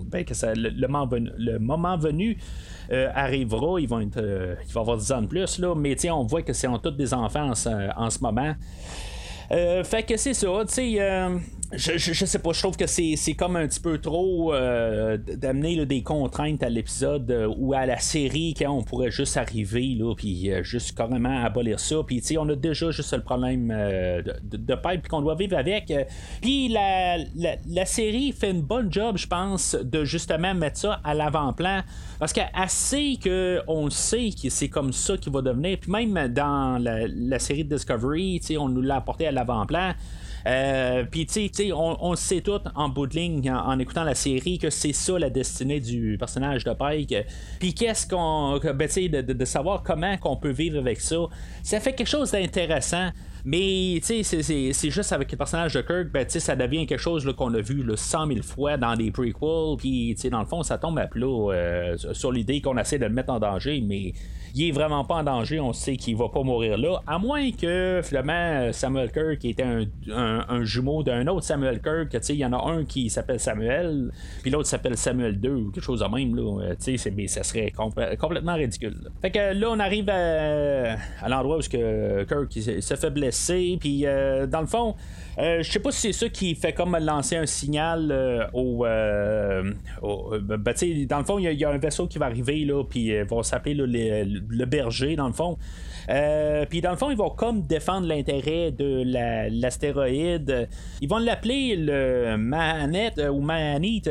[0.07, 2.39] ben, que le, moment venu,
[2.91, 6.25] euh, arrivera, ils vont euh, il va avoir 10 ans de plus, là, mais on
[6.25, 7.55] voit que c'est tous des enfants en
[8.11, 8.55] ce, moment.
[9.51, 11.29] fait que c'est ça, tu sais
[11.73, 15.85] je, je, sais pas, je trouve que c'est, comme un petit peu trop euh, d'amener
[15.85, 20.15] des contraintes à l'épisode euh, ou à la série quand on pourrait juste arriver là,
[20.15, 21.97] puis euh, juste carrément abolir ça.
[22.07, 25.93] Puis on a déjà juste le problème de, de, pipe qu'on doit vivre avec.
[26.41, 31.13] Puis la, la, série fait une bonne job, je pense, de justement mettre ça à
[31.13, 31.83] l'avant-plan.
[32.19, 35.79] Parce qu'elle sait qu'on sait que c'est comme ça qu'il va devenir.
[35.79, 39.93] Puis même dans la, la série de Discovery, on nous l'a apporté à l'avant-plan.
[40.49, 44.59] Euh, puis, tu sais, on, sait tout en bout de ligne, en, écoutant la série,
[44.59, 47.15] que c'est ça la destinée du personnage de Pike.
[47.59, 48.59] Puis, qu'est-ce qu'on.
[48.75, 51.17] Ben, tu de, de, savoir comment qu'on peut vivre avec ça,
[51.63, 53.11] ça fait quelque chose d'intéressant.
[53.45, 57.33] Mais tu sais, c'est juste avec le personnage de Kirk, ben, ça devient quelque chose
[57.37, 59.77] qu'on a vu là, 100 000 fois dans des prequels.
[59.79, 63.13] Puis dans le fond, ça tombe à plat euh, sur l'idée qu'on essaie de le
[63.13, 64.13] mettre en danger, mais
[64.55, 67.51] il est vraiment pas en danger, on sait qu'il va pas mourir là, à moins
[67.53, 69.85] que finalement Samuel Kirk était un,
[70.49, 74.11] un, jumeau d'un autre Samuel Kirk, il y en a un qui s'appelle Samuel,
[74.43, 77.73] puis l'autre s'appelle Samuel 2 ou quelque chose de même, là, euh, mais ça serait
[78.19, 78.97] complètement ridicule.
[79.21, 84.47] Fait que là, on arrive à, l'endroit où que Kirk se fait blesser, puis euh,
[84.47, 84.95] dans le fond,
[85.39, 88.85] euh, je sais pas si c'est ça qui fait comme lancer un signal euh, au.
[88.85, 90.75] Euh, ben,
[91.09, 93.75] dans le fond, il y, a un vaisseau qui va arriver, là, puis vont s'appeler
[93.75, 95.57] le, berger, dans le fond.
[96.69, 99.03] puis dans le fond, ils vont comme défendre l'intérêt de
[99.61, 100.69] l'astéroïde.
[101.01, 104.11] ils vont l'appeler le Manette ou Manite.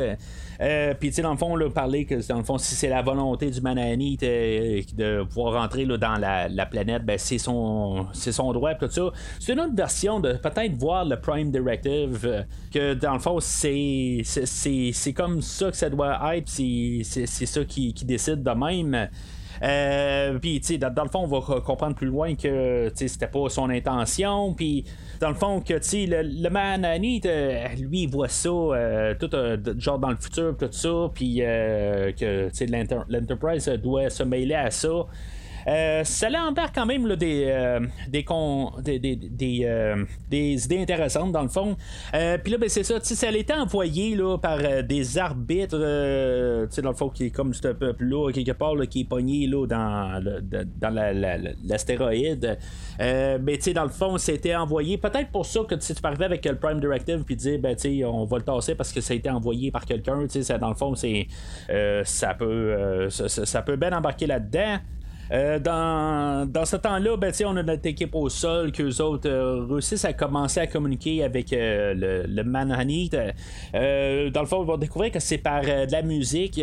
[0.60, 2.88] Euh, puis, tu sais, dans le fond, là, parler que, dans le fond, si c'est
[2.88, 8.32] la volonté du Manani de pouvoir rentrer là, dans la, planète, ben, c'est son, c'est
[8.32, 9.10] son droit, tout ça.
[9.38, 13.38] C'est une autre version de peut-être voir le Prime Directive, euh, que dans le fond,
[13.40, 18.50] c'est, c'est, comme ça que ça doit être, c'est, c'est ça qui, qui décide de
[18.50, 19.08] même.
[19.62, 23.48] Euh, puis, tu sais, dans, le fond, on va comprendre plus loin que c'était pas
[23.48, 24.54] son intention.
[24.54, 24.84] Puis,
[25.20, 27.20] dans le fond, que, tu le, le Manani,
[27.78, 31.10] lui, il voit ça, euh, tout euh, genre dans le futur, tout ça.
[31.14, 32.50] Puis, que,
[33.10, 35.06] l'Enterprise doit se mêler à ça.
[35.68, 38.24] Euh, ça l'embarque quand même des, euh, des,
[39.64, 41.76] euh, des, idées intéressantes dans le fond.
[42.12, 47.10] Puis là, ben, c'est ça, ça a été envoyé par des arbitres, dans le fond,
[47.10, 50.22] qui est comme ce peuple-là, quelque part, qui est pogné là, dans,
[51.64, 52.58] l'astéroïde.
[52.98, 54.96] mais dans le fond, c'était envoyé.
[54.96, 57.76] Peut-être pour ça que tu arriver avec le Prime Directive puis dire, ben,
[58.06, 60.26] on va le tasser parce que ça a été envoyé par quelqu'un.
[60.60, 61.26] Dans le fond, c'est
[62.04, 64.78] ça peut ça, peut bien embarquer là-dedans.
[65.30, 70.04] Euh, dans, ce temps-là, ben, on a notre équipe au sol, qu'eux autres euh, réussissent
[70.04, 73.10] à commencer à communiquer avec euh, le, le Manhanit.
[73.10, 76.60] dans le fond, ils vont découvrir que c'est par de la musique.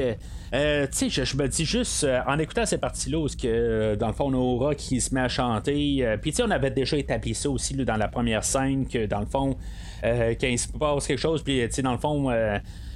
[0.52, 4.34] sais, je, me dis juste, en écoutant ces parties-là, où que, dans le fond, on
[4.34, 6.18] a Aura qui se met à chanter.
[6.22, 9.20] Puis, tu sais, on avait déjà établi ça aussi dans la première scène, que dans
[9.20, 9.58] le fond,
[10.02, 12.32] quand il se passe quelque chose, puis, dans le fond,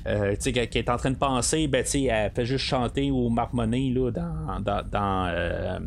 [0.07, 4.11] euh, qui est en train de penser, ben, elle fait juste chanter au marmonner là,
[4.11, 5.79] dans, dans, dans, euh,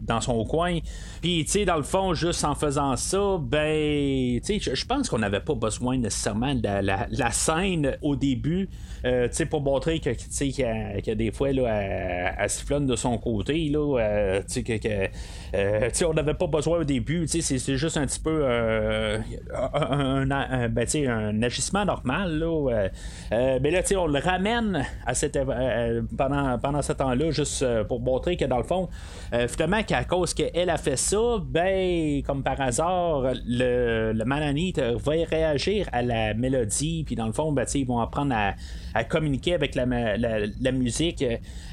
[0.00, 0.78] dans son coin.
[1.20, 5.96] Puis, dans le fond, juste en faisant ça, ben, je pense qu'on n'avait pas besoin
[5.98, 8.68] nécessairement de la, scène au début.
[9.04, 11.68] Euh, pour montrer que, que, des fois, là,
[12.38, 13.68] elle, sifflonne de son côté.
[13.68, 17.26] Là, euh, que, que on n'avait pas besoin au début.
[17.26, 19.20] C'est juste un petit peu un,
[19.74, 22.38] un, ben, un, agissement normal.
[22.38, 22.88] Là,
[23.32, 27.64] euh, mais là, on le ramène à cette, euh, euh, pendant, pendant ce temps-là, juste
[27.88, 28.88] pour montrer que dans le fond,
[29.48, 35.12] finalement, qu'à cause qu'elle a fait ça, ben, comme par hasard, le, le Mananite va
[35.28, 38.54] réagir à la mélodie, puis dans le fond, ben, ils vont apprendre à,
[38.94, 41.24] à communiquer avec la, la, musique,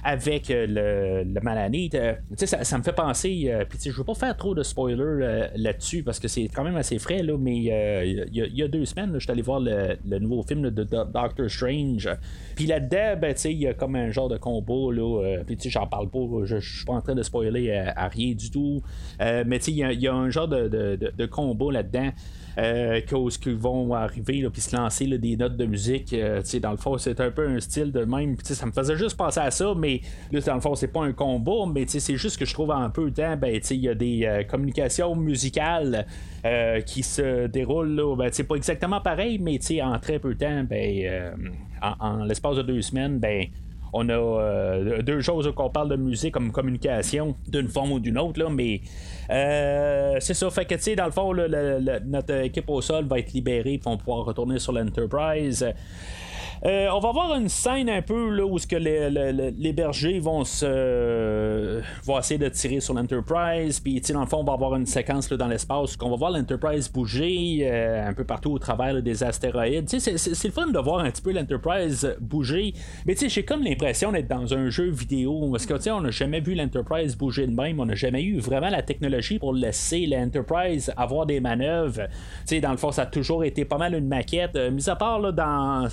[0.03, 1.97] avec le, le Mananite.
[2.37, 6.19] Ça, ça me fait penser, puis je veux pas faire trop de spoilers là-dessus, parce
[6.19, 9.31] que c'est quand même assez frais, là, mais il y, a deux semaines, je suis
[9.31, 12.09] allé voir le, nouveau film de Doctor Strange.
[12.55, 15.23] Puis là-dedans, ben, il y a comme un genre de combo, là.
[15.23, 18.51] Euh, puis j'en parle pas, je suis pas en train de spoiler à, rien du
[18.51, 18.81] tout.
[19.21, 22.11] Euh, mais il y, a un genre de, de, combo là-dedans.
[22.57, 26.11] Euh, qu'ils vont arriver puis se lancer des notes de musique.
[26.11, 28.35] Euh, dans le fond, c'est un peu un style de même.
[28.43, 31.13] Ça me faisait juste penser à ça, mais là, dans le fond, c'est pas un
[31.13, 33.95] combo, mais c'est juste que je trouve en peu de temps, ben, il y a
[33.95, 36.05] des communications musicales
[36.85, 37.95] qui se déroulent.
[37.95, 41.33] Là, ben, pas exactement pareil, mais en très peu de temps, ben,
[41.99, 43.45] en, l'espace de deux semaines, ben,
[43.93, 48.17] on a euh, deux choses qu'on parle de musique comme communication d'une forme ou d'une
[48.17, 48.81] autre, là, mais
[49.29, 50.49] euh, c'est ça.
[50.49, 53.77] Fait que, tu sais, dans le fond, notre équipe au sol va être libérée et
[53.77, 55.65] vont pouvoir retourner sur l'Enterprise.
[56.63, 61.81] On va voir une scène un peu là, où ce que les, bergers vont se
[62.05, 63.79] vont essayer de tirer sur l'Enterprise.
[63.79, 66.15] Puis dans le fond, on va avoir une séquence là, dans l'espace où on va
[66.15, 69.89] voir l'Enterprise bouger un peu partout au travers des astéroïdes.
[69.89, 72.73] C'est, c'est le fun de voir un petit peu l'Enterprise bouger.
[73.05, 75.49] Mais j'ai comme l'impression d'être dans un jeu vidéo.
[75.51, 77.79] Parce que on n'a jamais vu l'Enterprise bouger de même.
[77.79, 82.07] On n'a jamais eu vraiment la technologie pour laisser l'Enterprise avoir des manœuvres.
[82.45, 84.55] sais dans le fond, ça a toujours été pas mal une maquette.
[84.55, 85.87] Euh, mis à part dans,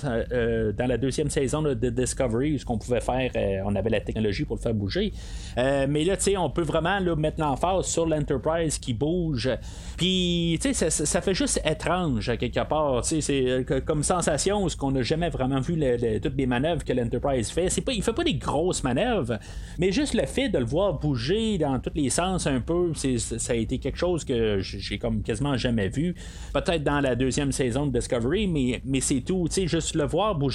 [0.57, 3.31] euh, euh, dans la deuxième saison de Discovery, ce qu'on pouvait faire,
[3.65, 5.11] on avait la technologie pour le faire bouger.
[5.55, 9.49] mais là, on peut vraiment là, mettre l'emphase sur l'Enterprise qui bouge.
[9.97, 13.03] Puis, ça, ça fait juste étrange à quelque part.
[13.05, 15.79] C'est comme sensation, ce qu'on n'a jamais vraiment vu
[16.21, 17.69] toutes les manœuvres que l'Enterprise fait.
[17.69, 19.39] C'est pas, il fait pas des grosses manœuvres,
[19.79, 23.53] mais juste le fait de le voir bouger dans tous les sens un peu, ça
[23.53, 26.15] a été quelque chose que j'ai comme quasiment jamais vu.
[26.53, 29.47] Peut-être dans la deuxième saison de Discovery, mais, mais c'est tout.
[29.51, 30.46] juste le voir bouger.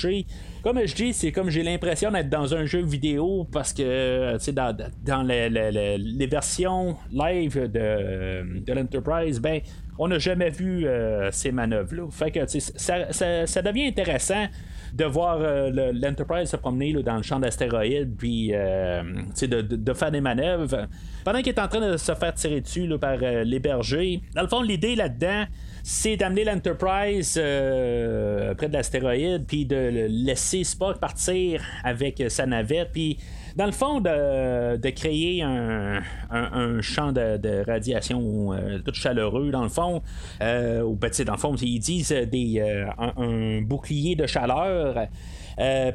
[0.62, 4.76] Comme je dis, c'est comme j'ai l'impression d'être dans un jeu vidéo parce que dans,
[5.04, 9.60] dans les, versions live de, l'Enterprise, ben
[9.98, 12.08] on n'a jamais vu euh, ces manœuvres-là.
[12.10, 14.46] Fait que ça, devient intéressant
[14.94, 19.02] de voir euh, l'Enterprise se promener dans le champ d'astéroïdes, puis euh,
[19.40, 20.88] de, faire des manœuvres.
[21.24, 24.48] Pendant qu'il est en train de se faire tirer dessus par les bergers, dans le
[24.48, 25.44] fond, l'idée là-dedans,
[25.82, 33.18] c'est d'amener l'Enterprise près de l'astéroïde, puis de laisser Spock partir avec sa navette, puis
[33.56, 36.00] dans le fond, de, créer un,
[36.80, 40.02] champ de, radiation euh, tout chaleureux, dans le fond,
[40.40, 45.06] euh, ou ben, dans le fond, ils disent des, euh, un, bouclier de chaleur.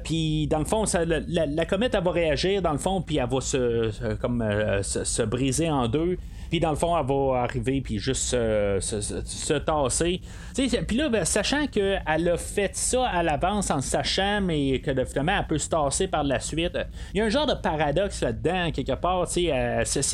[0.04, 0.84] puis dans le fond,
[1.28, 4.44] la, comète elle va réagir dans le fond, puis elle va se, comme,
[4.82, 6.18] se briser en deux.
[6.50, 10.22] Puis dans le fond, elle va arriver puis juste se, se, tasser.
[10.56, 15.40] Puis là, ben, sachant qu'elle a fait ça à l'avance en sachant, mais que finalement,
[15.40, 16.78] elle peut se tasser par la suite.
[17.14, 19.28] Il y a un genre de paradoxe là-dedans, quelque part.
[19.28, 19.50] si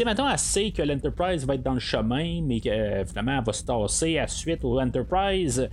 [0.06, 3.54] maintenant elle sait que l'Enterprise va être dans le chemin, mais que finalement, elle va
[3.54, 5.70] se tasser à suite au Enterprise.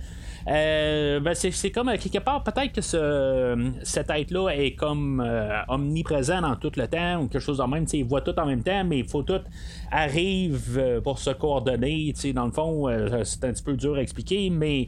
[0.47, 6.41] Euh, ben c'est, comme quelque part, peut-être que ce, cette être-là est comme euh, omniprésent
[6.41, 7.85] dans tout le temps ou quelque chose de même.
[7.93, 9.41] Il voit tout en même temps, mais il faut tout
[9.91, 12.13] arrive euh, pour se coordonner.
[12.33, 12.87] Dans le fond,
[13.23, 14.87] c'est un petit peu dur à expliquer, mais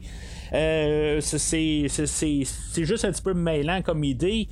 [0.50, 4.48] c'est, c'est juste un petit peu mêlant comme idée.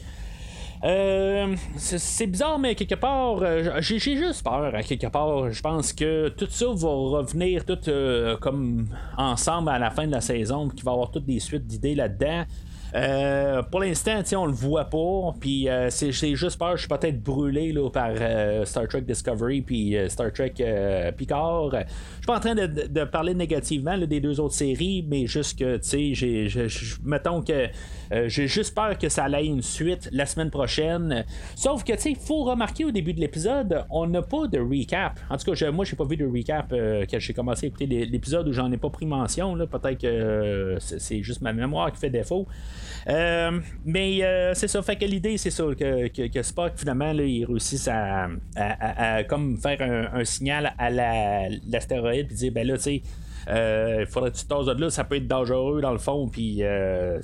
[0.85, 4.75] Euh, c'est bizarre, mais quelque part, euh, j'ai juste peur.
[4.75, 9.79] À quelque part, je pense que tout ça va revenir tout euh, comme ensemble à
[9.79, 12.45] la fin de la saison, qu'il va y avoir toutes des suites d'idées là-dedans.
[12.95, 15.35] Euh, pour l'instant, on le voit pas.
[15.41, 19.63] Puis euh, c'est juste peur, je suis peut-être brûlé là, par euh, Star Trek Discovery
[19.63, 20.55] puis Star Trek
[21.17, 21.71] Picard.
[21.71, 25.79] Je suis pas en train de, parler négativement des deux autres séries, mais juste que,
[25.83, 26.13] sais,
[27.05, 27.69] mettons que
[28.27, 31.25] j'ai juste peur que ça aille une suite la semaine prochaine.
[31.57, 35.19] Sauf que, il faut remarquer au début de l'épisode, on n'a pas de recap.
[35.31, 38.49] En tout cas, moi, j'ai pas vu de recap quand j'ai commencé à écouter l'épisode
[38.49, 39.57] où j'en ai pas pris mention.
[39.67, 42.47] Peut-être que c'est juste ma mémoire qui fait défaut.
[43.09, 47.23] Euh, mais euh, c'est ça, fait que l'idée, c'est ça, que, que, Spock, finalement, là,
[47.23, 48.29] il réussisse à,
[49.29, 53.03] comme faire un, signal à l'astéroïde, puis dire, ben là, tu sais,
[53.49, 56.29] euh, il faudrait que tu de là, ça peut être dangereux dans le fond.
[56.29, 57.21] Puis le,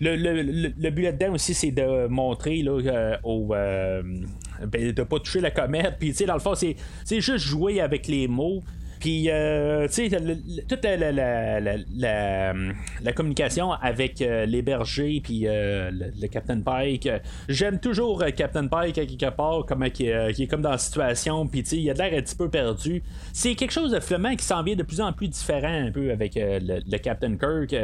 [0.00, 5.50] le, le, but là-dedans aussi, c'est de montrer là, au, ben, de pas toucher la
[5.50, 5.96] comète.
[5.98, 6.76] Puis tu sais, dans le fond, c'est
[7.20, 8.62] juste jouer avec les mots.
[8.98, 10.20] Puis, euh, tu sais,
[10.68, 17.08] toute la, la, communication avec euh, les bergers, puis euh, le, Captain Pike.
[17.48, 21.70] J'aime toujours Captain Pike quelque part, comme, qui, est comme dans la situation, puis tu
[21.70, 23.02] sais, il a l'air un petit peu perdu.
[23.32, 26.10] C'est quelque chose de flamand qui s'en vient de plus en plus différent un peu
[26.10, 27.74] avec le, Captain Kirk.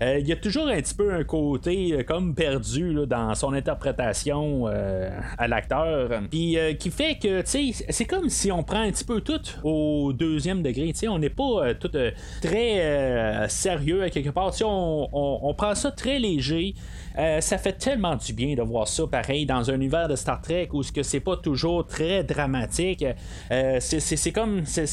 [0.00, 5.48] il y a toujours un petit peu un côté comme perdu dans son interprétation à
[5.48, 9.20] l'acteur, puis qui fait que, tu sais, c'est comme si on prend un petit peu
[9.20, 10.92] tout au deuxième degré.
[11.08, 14.52] on n'est pas euh, tout euh, très euh, sérieux à quelque part.
[14.62, 16.74] On, prend ça très léger.
[17.16, 20.68] Ça fait tellement du bien de voir ça pareil dans un univers de Star Trek
[20.72, 23.04] où ce que c'est pas toujours très dramatique.
[23.50, 24.86] c'est comme c'est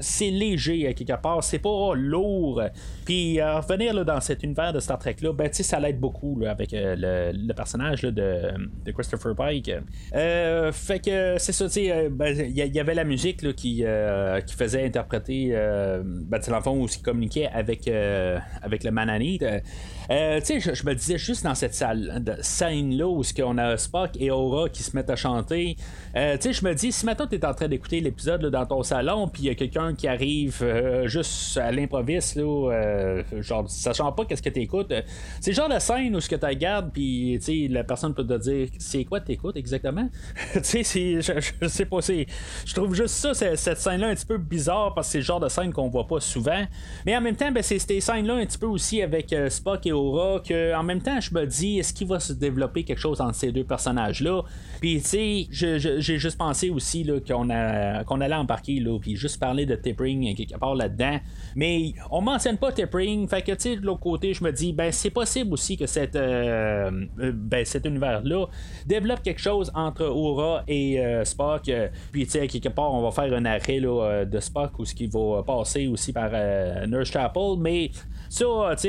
[0.00, 1.42] c'est léger quelque part.
[1.44, 2.62] C'est pas lourd.
[3.04, 6.70] Puis revenir là, dans cet univers de Star Trek là, ben ça l'aide beaucoup avec
[6.72, 9.70] le, personnage de, de, Christopher Pike.
[10.12, 11.66] fait que c'est ça.
[11.76, 13.84] Il ben, y, y, avait la musique qui,
[14.46, 17.88] qui faisait interpréter, ben, le fond, où il communiquait avec,
[18.62, 19.44] avec le Mananite.
[20.10, 24.30] Euh, tu sais, je, me juste dans cette salle, scène-là où on a Spock et
[24.30, 25.76] Aura qui se mettent à chanter,
[26.16, 28.66] euh, tu sais, je me dis, si maintenant tu es en train d'écouter l'épisode dans
[28.66, 33.68] ton salon, puis il y a quelqu'un qui arrive euh, juste à l'improviste, là, genre,
[33.68, 34.92] sachant pas qu'est-ce que tu écoutes,
[35.40, 38.26] c'est genre de scène où ce que tu regardes, puis tu sais, la personne peut
[38.26, 40.08] te dire, c'est quoi tu écoutes exactement?
[40.54, 44.38] tu sais, je, je, sais pas, je trouve juste ça, cette scène-là, un petit peu
[44.38, 46.64] bizarre parce que c'est le genre de scène qu'on voit pas souvent.
[47.04, 49.92] Mais en même temps, ben, c'est ces scènes-là un petit peu aussi avec Spock et
[49.92, 53.20] Aura que en même temps je me dis est-ce qu'il va se développer quelque chose
[53.20, 54.42] entre ces deux personnages là
[54.80, 59.38] puis tu sais j'ai juste pensé aussi qu'on a qu'on allait embarquer là puis juste
[59.40, 61.18] parler de Tipping quelque part là-dedans.
[61.54, 64.72] Mais on mentionne pas Tipping fait que tu sais de l'autre côté je me dis
[64.72, 66.90] ben c'est possible aussi que cette euh,
[67.20, 68.46] euh, ben, cet univers là
[68.86, 71.70] développe quelque chose entre Aura et euh, Spock
[72.12, 74.94] puis tu sais quelque part on va faire un arrêt là, de Spock ou ce
[74.94, 76.30] qui va passer aussi par
[76.86, 77.90] Nurse Chapel mais
[78.28, 78.44] ça,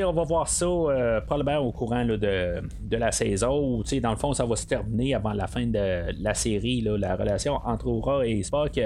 [0.08, 4.18] on va voir ça euh, probablement au courant de, de, la saison où, dans le
[4.18, 8.26] fond, ça va se terminer avant la fin de la série, la relation entre Aura
[8.26, 8.80] et Spock.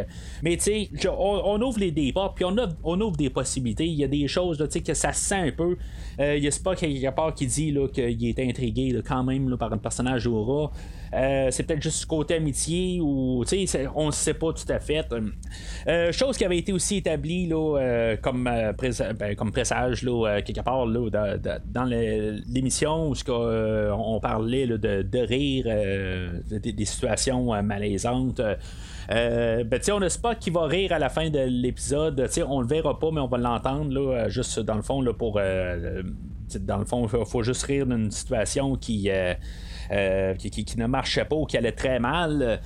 [0.44, 3.86] Mais, tu sais, on, ouvre les débats, puis on, on, ouvre des possibilités.
[3.86, 5.78] Il y a des choses, là, que ça se sent un peu.
[6.20, 9.72] Euh, il y a Spock, quelque part, qui dit qu'il est intrigué quand même par
[9.72, 10.72] un personnage d'Aura.
[11.14, 13.44] Euh, c'est peut-être juste côté amitié ou
[13.96, 15.06] on ne sait pas tout à fait.
[15.88, 20.86] Euh, chose qui avait été aussi établie là, euh, comme, ben, comme là, quelque part
[20.86, 25.66] là, dans, l'émission où on parlait de, rire
[26.50, 28.42] des, situations malaisantes.
[29.10, 32.30] ben, on a Spock qui va rire à la fin de l'épisode.
[32.48, 35.34] On le verra pas, mais on va l'entendre juste dans le fond là, pour.
[35.34, 39.10] dans le fond, il faut juste rire d'une situation qui.
[39.10, 39.34] Euh,
[40.38, 42.60] qui, ne marchait pas ou qui allait très mal.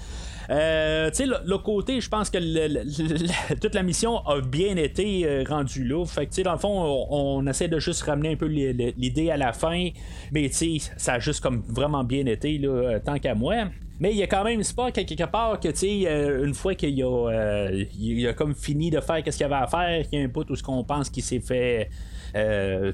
[0.49, 5.43] Euh, tu sais, le, côté, je pense que toute la mission a bien été euh,
[5.47, 6.05] rendue là.
[6.05, 9.31] Fait que, tu sais, dans le fond, on, essaie de juste ramener un peu l'idée
[9.31, 9.89] à la fin.
[10.31, 13.55] Mais, tu sais, ça a juste comme vraiment bien été, là, tant qu'à moi.
[13.99, 17.01] Mais il y a quand même pas quelque part que, tu sais, une fois qu'il
[17.01, 20.25] a, il a comme fini de faire ce qu'il avait à faire, qu'il y a
[20.25, 21.89] un bout où ce qu'on pense qu'il s'est fait
[22.35, 22.91] euh,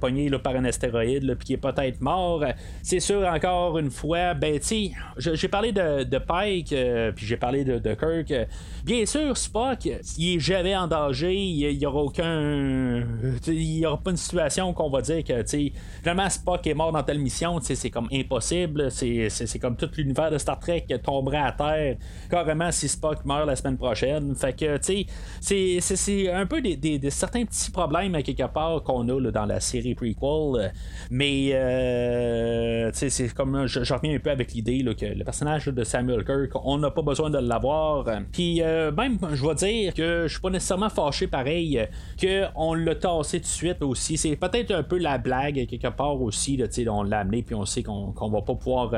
[0.00, 2.44] pogné là, par un astéroïde, puis qui est peut-être mort.
[2.82, 7.36] C'est sûr, encore une fois, ben, tu j'ai parlé de, de Pike, euh, puis j'ai
[7.36, 8.48] parlé de, de, Kirk.
[8.84, 13.04] Bien sûr, Spock, il est jamais en danger, il n'y aura aucun.
[13.46, 15.44] Il n'y aura pas une situation qu'on va dire que,
[16.02, 18.90] vraiment, Spock est mort dans telle mission, c'est comme impossible.
[18.90, 21.96] C'est comme tout l'univers de Star Trek tomberait à terre
[22.30, 24.34] carrément si Spock meurt la semaine prochaine.
[24.34, 25.06] Fait que, tu
[25.40, 29.94] sais, c'est un peu des, certains petits problèmes quelque part qu'on a dans la série
[29.94, 30.72] prequel.
[31.10, 36.24] Mais euh, c'est comme je, reviens un peu avec l'idée que le personnage de Samuel
[36.24, 38.06] Kirk, on n'a pas besoin de l'avoir.
[38.32, 41.86] Puis euh, même, je vais dire que je suis pas nécessairement fâché pareil
[42.20, 44.16] qu'on l'a tassé tout de suite aussi.
[44.16, 46.62] C'est peut-être un peu la blague quelque part aussi.
[46.88, 48.92] On l'a amené puis on sait qu'on va pas pouvoir.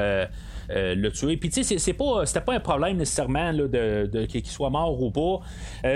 [0.72, 1.36] Euh, le tuer.
[1.36, 5.02] Puis tu sais, c'est pas, c'était pas un problème nécessairement là, de, qu'il soit mort
[5.02, 5.40] ou pas.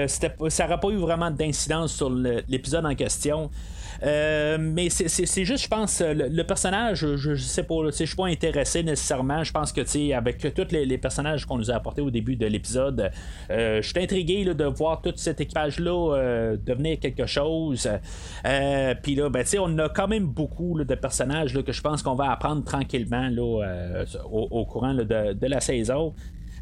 [0.09, 3.51] ça n'aurait pas eu vraiment d'incidence sur l'épisode en question.
[4.05, 8.82] Euh, mais c'est juste, je pense, le, personnage, je, sais pas, je suis pas intéressé
[8.82, 9.42] nécessairement.
[9.42, 12.46] Je pense que, tu avec tous les, personnages qu'on nous a apportés au début de
[12.46, 13.11] l'épisode,
[13.50, 17.88] euh, je suis intrigué de voir tout cet équipage-là euh, devenir quelque chose.
[19.02, 22.30] Puis là, ben, on a quand même beaucoup de personnages que je pense qu'on va
[22.30, 26.14] apprendre tranquillement là, au, courant de, la saison.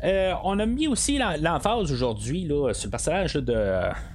[0.05, 3.55] Euh, on a mis aussi l'emphase aujourd'hui sur le personnage de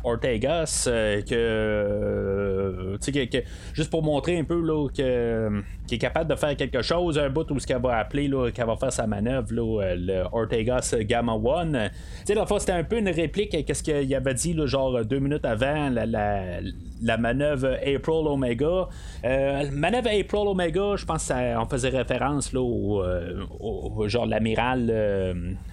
[0.03, 6.35] Ortegas, euh, euh, que, juste pour montrer un peu là, que, qu'il est capable de
[6.35, 9.47] faire quelque chose, un bout où ce qu'elle va appeler, qu'elle va faire sa manœuvre,
[9.51, 11.89] le Ortegas Gamma One.
[12.25, 15.19] Tu sais, fois, c'était un peu une réplique à ce qu'il avait dit, genre deux
[15.19, 18.87] minutes avant la, manœuvre April Omega.
[19.71, 24.91] manœuvre April Omega, je pense qu'on faisait référence là, au, genre l'amiral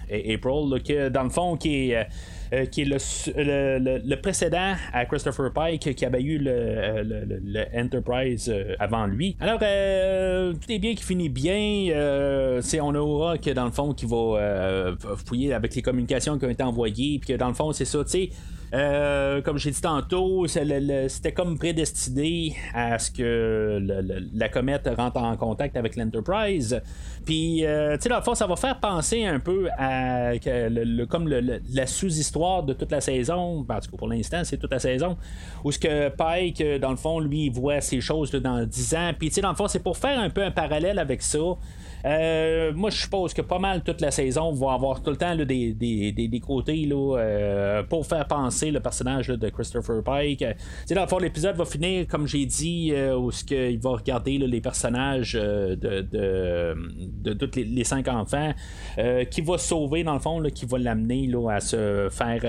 [0.09, 2.07] April, que dans le fond, qui est.
[2.53, 8.49] Euh, qui est le, le, précédent à Christopher Pike qui avait eu le, le Enterprise
[8.53, 9.35] euh, avant lui.
[9.39, 12.61] Alors, euh, tout est bien qui finit bien.
[12.61, 16.49] c'est on aura que dans le fond qui va fouiller avec les communications qui ont
[16.49, 18.29] été envoyées, puis que dans le fond, c'est ça, tu sais.
[18.75, 23.79] Euh, comme j'ai dit tantôt, c'était comme prédestiné à ce que
[24.33, 26.81] la comète rentre en contact avec l'Enterprise.
[27.25, 30.31] Puis, euh, tu sais, le fond, ça va faire penser un peu à
[31.09, 33.59] comme la sous-histoire de toute la saison.
[33.59, 35.15] En tout cas, pour l'instant, c'est toute la saison.
[35.63, 39.11] Où ce que Pike, dans le fond, lui, voit ces choses dans 10 ans.
[39.17, 41.39] Puis, tu sais, dans le fond, c'est pour faire un peu un parallèle avec ça.
[42.05, 45.35] Euh, moi, je suppose que pas mal toute la saison va avoir tout le temps
[45.35, 50.43] des, des, côtés là, euh, pour faire penser le personnage de Christopher Pike.
[50.89, 54.37] dans le fond, l'épisode va finir, comme j'ai dit, euh, où ce il va regarder
[54.37, 56.75] les personnages de, de,
[57.21, 58.53] de, tous les, cinq enfants,
[59.29, 62.41] qui va sauver, dans le fond, qui va l'amener à se faire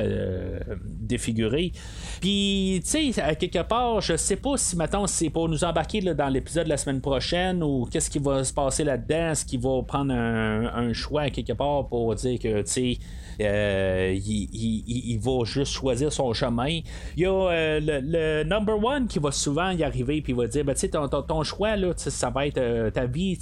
[0.83, 1.73] défigurer.
[2.21, 6.01] Puis, tu sais, à quelque part, je sais pas si maintenant c'est pour nous embarquer
[6.01, 9.61] dans l'épisode de la semaine prochaine ou qu'est-ce qui va se passer là-dedans, est-ce qu'il
[9.61, 12.99] va prendre un, choix à quelque part pour dire que, tu sais,
[13.41, 16.81] euh, il, va juste choisir son chemin.
[17.17, 20.47] Il y a euh, le, number one qui va souvent y arriver puis il va
[20.47, 23.39] dire ben, ton, ton, ton, choix, là, ça va être euh, ta vie,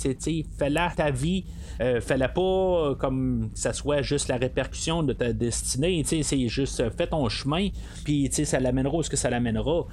[0.58, 1.44] fais-la ta vie.
[1.78, 6.02] fais-la pas comme que ça soit juste la répercussion de ta destinée.
[6.04, 7.68] C'est juste fais ton chemin,
[8.04, 9.86] puis ça l'amènera où ce que ça l'amènera.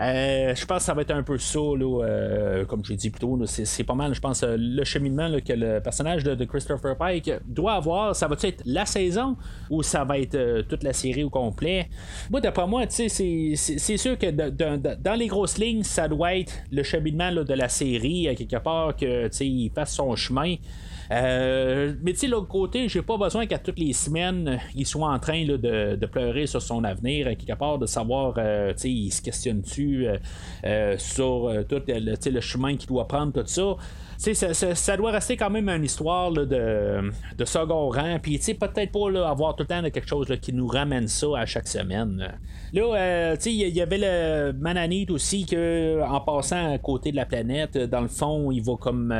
[0.00, 3.20] Euh, je pense que ça va être un peu ça, euh, comme j'ai dit plus
[3.20, 3.38] tôt.
[3.46, 7.74] C'est pas mal, je pense, euh, le cheminement que le personnage de, Christopher Pike doit
[7.74, 8.16] avoir.
[8.16, 9.36] Ça va être la saison
[9.70, 11.88] ou ça va être toute la série au complet?
[12.30, 17.32] Moi, d'après moi, c'est sûr que dans les grosses lignes, ça doit être le cheminement
[17.32, 20.56] de la série, à quelque part, qu'il fasse son chemin.
[21.10, 25.08] Euh, mais tu sais, l'autre côté, j'ai pas besoin qu'à toutes les semaines, il soit
[25.08, 29.10] en train de, pleurer sur son avenir, quelque part, de savoir, euh, tu sais, il
[29.10, 30.06] se questionne-tu
[30.64, 33.76] euh, sur tout le, le chemin qu'il doit prendre, tout ça.
[34.18, 38.18] Ça, ça, ça, doit rester quand même une histoire de, de second rang.
[38.22, 41.66] Puis, peut-être pas avoir tout le temps quelque chose qui nous ramène ça à chaque
[41.66, 42.32] semaine.
[42.72, 47.76] Là, il y, avait le Mananite aussi, que en passant à côté de la planète,
[47.76, 49.12] dans le fond, il va comme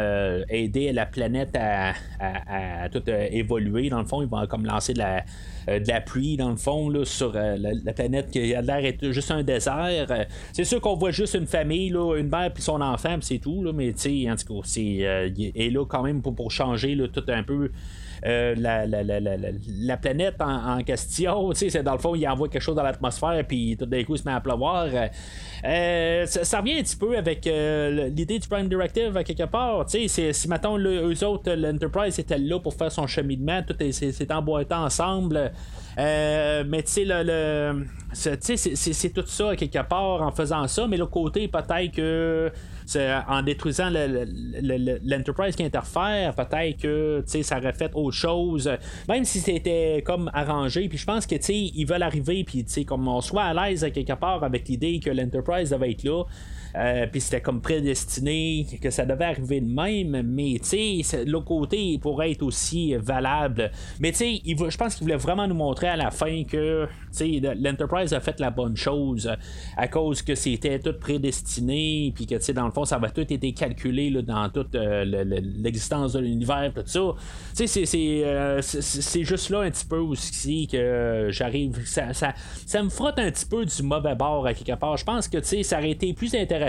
[0.49, 3.89] aider la planète à, à, tout évoluer.
[3.89, 5.25] Dans le fond, il va comme lancer de la
[5.69, 8.85] euh, de la pluie, dans le fond, là, sur euh, la, planète qui a l'air
[8.85, 10.07] être juste un désert.
[10.11, 13.39] Euh, c'est sûr qu'on voit juste une famille, là, une mère puis son enfant, c'est
[13.39, 14.83] tout, mais tu sais, en tout cas, c'est,
[15.37, 17.71] il est là quand même pour, pour changer tout un peu
[18.25, 22.49] euh, la, la, la, la, planète en, en question, c'est dans le fond, il envoie
[22.49, 24.87] quelque chose dans l'atmosphère, puis tout d'un coup, il se met à pleuvoir.
[25.65, 29.85] Euh, ça, revient un petit peu avec euh, l'idée du Prime Directive à quelque part.
[29.89, 30.09] Si,
[30.49, 35.51] mettons, eux autres, l'Enterprise était là pour faire son cheminement, tout s'est emboîté ensemble.
[35.97, 41.11] mais tu sais, le, c'est tout ça à quelque part en faisant ça, mais l'autre
[41.11, 42.53] côté, peut-être que
[43.29, 48.71] en détruisant l'Enterprise qui interfère, peut-être que ça aurait fait autre chose.
[49.09, 53.21] Même si c'était comme arrangé, puis je pense que ils veulent arriver, puis comme on
[53.21, 56.25] soit à l'aise quelque part avec l'idée que l'Enterprise devait être là.
[56.75, 61.47] Euh, puis c'était comme prédestiné que ça devait arriver de même, mais tu sais, l'autre
[61.47, 63.71] côté pourrait être aussi valable.
[64.01, 66.89] Mais tu sais, je pense qu'il voulait vraiment nous montrer à la fin que
[67.21, 69.31] l'Enterprise a fait la bonne chose
[69.77, 73.11] à cause que c'était tout prédestiné, puis que tu sais, dans le fond, ça va
[73.11, 77.01] tout été calculé là, dans toute euh, l'existence de l'univers, tout ça.
[77.55, 77.87] Tu sais,
[78.25, 81.85] euh, c'est juste là un petit peu aussi que j'arrive.
[81.87, 82.33] Ça, ça,
[82.67, 84.97] ça, me frotte un petit peu du mauvais bord à quelque part.
[84.97, 86.62] Je pense que tu sais, ça aurait été plus intéressant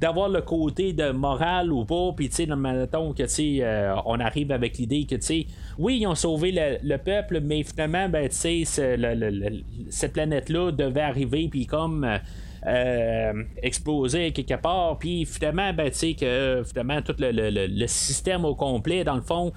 [0.00, 4.18] d'avoir le côté de morale ou pas, puis tu sais, mettons que tu euh, on
[4.18, 5.46] arrive avec l'idée que tu sais,
[5.78, 8.64] oui, ils ont sauvé le, peuple, mais finalement, ben tu sais,
[9.90, 12.06] cette planète-là devait arriver, puis comme.
[12.66, 18.54] Euh, exploser quelque part, puis finalement, ben, tu sais, que finalement, tout le, système au
[18.54, 19.50] complet, dans le fond,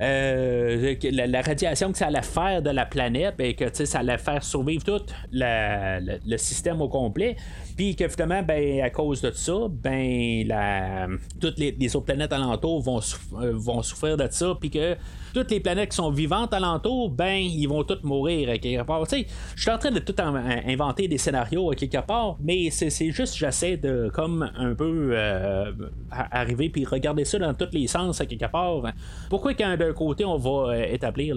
[0.00, 4.18] euh, la, radiation que ça allait faire de la planète, et ben, que ça allait
[4.18, 7.36] faire survivre tout le système au complet.
[7.76, 11.06] Puis que finalement, ben, à cause de ça, ben, la,
[11.40, 13.00] toutes les, autres planètes alentours vont,
[13.34, 14.54] euh, vont souffrir de ça.
[14.58, 14.96] Puis que
[15.32, 19.06] toutes les planètes qui sont vivantes alentour, ben, ils vont toutes mourir à quelque part.
[19.06, 22.70] Tu sais, je suis en train de tout inventer des scénarios à quelque part, mais
[22.70, 25.72] c'est juste, j'essaie de, comme, un peu euh,
[26.10, 28.82] arriver puis regarder ça dans tous les sens à quelque part.
[29.28, 31.36] Pourquoi qu'un d'un côté, on va euh, établir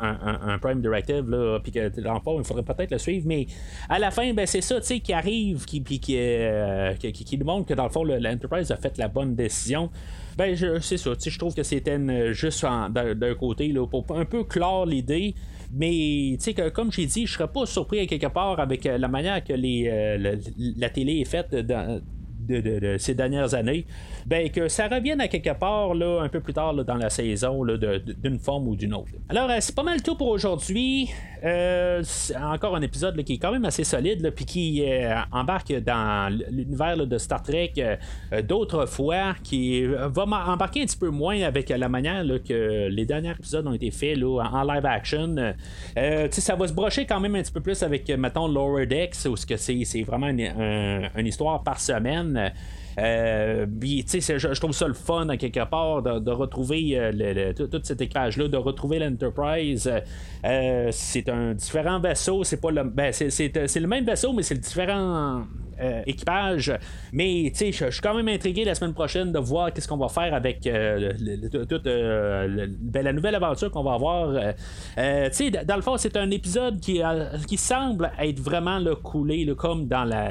[0.00, 3.46] un, Prime Directive, là, puis que, dans il faudrait peut-être le suivre, mais
[3.88, 7.12] à la fin, ben, c'est ça, tu sais, qui arrive, qui, puis qui, euh, qui,
[7.12, 9.90] qui, nous montre que, dans le fond, l'Enterprise a fait la bonne décision.
[10.36, 11.10] Ben, c'est ça.
[11.24, 11.98] Je trouve que c'était
[12.32, 15.34] juste d'un côté là, pour un peu clore l'idée.
[15.74, 19.08] Mais, tu sais, comme j'ai dit, je serais pas surpris quelque part avec euh, la
[19.08, 20.36] manière que les, euh,
[20.76, 22.02] la, télé est faite dans,
[22.48, 23.86] de, ces dernières années,
[24.26, 27.64] ben que ça revienne à quelque part là, un peu plus tard dans la saison
[27.64, 29.12] d'une forme ou d'une autre.
[29.28, 31.10] Alors euh, c'est pas mal tout pour aujourd'hui.
[31.44, 32.02] Euh,
[32.40, 36.96] encore un épisode qui est quand même assez solide puis qui euh, embarque dans l'univers
[36.96, 37.72] de Star Trek
[38.44, 43.32] d'autres fois, qui va embarquer un petit peu moins avec la manière que les derniers
[43.32, 45.34] épisodes ont été faits en live action.
[46.30, 49.36] ça va se brocher quand même un petit peu plus avec mettons Lower Decks où
[49.36, 52.41] c'est vraiment une, histoire par semaine
[52.98, 58.48] Euh, je, trouve ça le fun, à quelque part, de, retrouver euh, tout, cet équipage-là,
[58.48, 59.90] de retrouver l'Enterprise.
[60.44, 62.84] Euh, c'est un différent vaisseau, c'est pas le.
[62.84, 65.44] Ben, c'est, le même vaisseau, mais c'est le différent.
[66.06, 66.72] équipage.
[67.12, 70.32] Mais je suis quand même intrigué la semaine prochaine de voir qu'est-ce qu'on va faire
[70.32, 71.12] avec ben,
[73.02, 74.54] la nouvelle aventure qu'on va avoir.
[75.32, 77.00] tu dans le fond, c'est un épisode qui,
[77.48, 80.30] qui semble être vraiment le coulé, comme dans la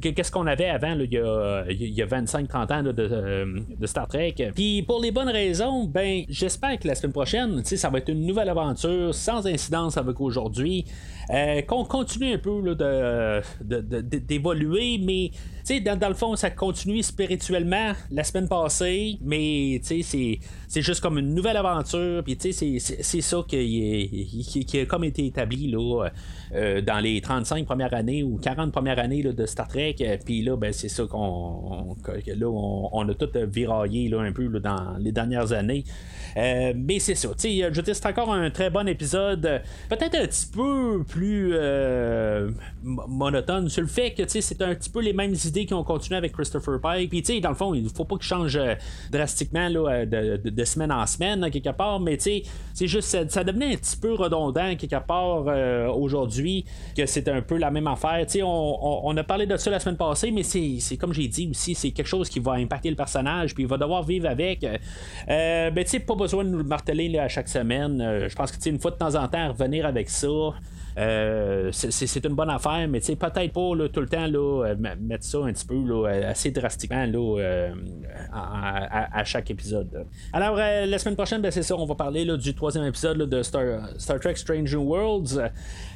[0.00, 3.46] qu'est-ce qu'on avait avant, il, y a, 25-30 ans euh,
[3.78, 4.34] de, Star Trek?
[4.54, 8.26] Puis pour les bonnes raisons, ben j'espère que la semaine prochaine, ça va être une
[8.26, 10.84] nouvelle aventure sans incidence avec aujourd'hui.
[11.30, 12.76] Euh, qu'on continue un peu
[13.60, 15.32] d'évoluer, mais
[15.80, 21.18] dans, dans, le fond, ça continue spirituellement la semaine passée, mais c'est, c'est juste comme
[21.18, 26.08] une nouvelle aventure, puis c'est, c'est ça qui, qui, a comme été établi là,
[26.54, 30.72] euh, dans les 35 premières années ou 40 premières années de Star Puis là, ben,
[30.72, 31.96] c'est ça qu'on
[32.26, 35.84] là, on, a tout viraillé là, un peu dans les dernières années.
[36.36, 40.46] Euh, mais c'est ça, je veux c'est encore un très bon épisode, peut-être un petit
[40.46, 42.50] peu plus euh,
[42.82, 46.18] monotone sur le fait que c'est un petit peu les mêmes idées qui ont continué
[46.18, 47.08] avec Christopher Pike.
[47.08, 48.74] Puis, dans le fond, il faut pas qu'il change euh,
[49.10, 52.42] drastiquement là, de, semaine en semaine, quelque part, mais c'est
[52.86, 55.46] juste, ça, devenait un petit peu redondant, quelque part,
[55.96, 56.64] aujourd'hui,
[56.96, 58.26] que c'est un peu la même affaire.
[58.42, 61.74] On, on, a parlé de ça la semaine passée, mais c'est comme j'ai dit aussi,
[61.74, 64.62] c'est quelque chose qui va impacter le personnage, puis il va devoir vivre avec.
[65.26, 68.00] ben, tu sais, pas besoin de nous le marteler à chaque semaine.
[68.00, 70.28] Euh, je pense que une fois de temps en temps, revenir avec ça.
[70.98, 75.38] Euh, c'est une bonne affaire, mais peut-être pas tout le temps là, euh, mettre ça
[75.38, 77.06] un petit peu assez drastiquement
[78.32, 80.06] à, chaque épisode.
[80.32, 83.88] Alors, la semaine prochaine, ben, c'est ça, on va parler du troisième épisode de Star,
[83.98, 85.40] Star, Trek Strange Worlds.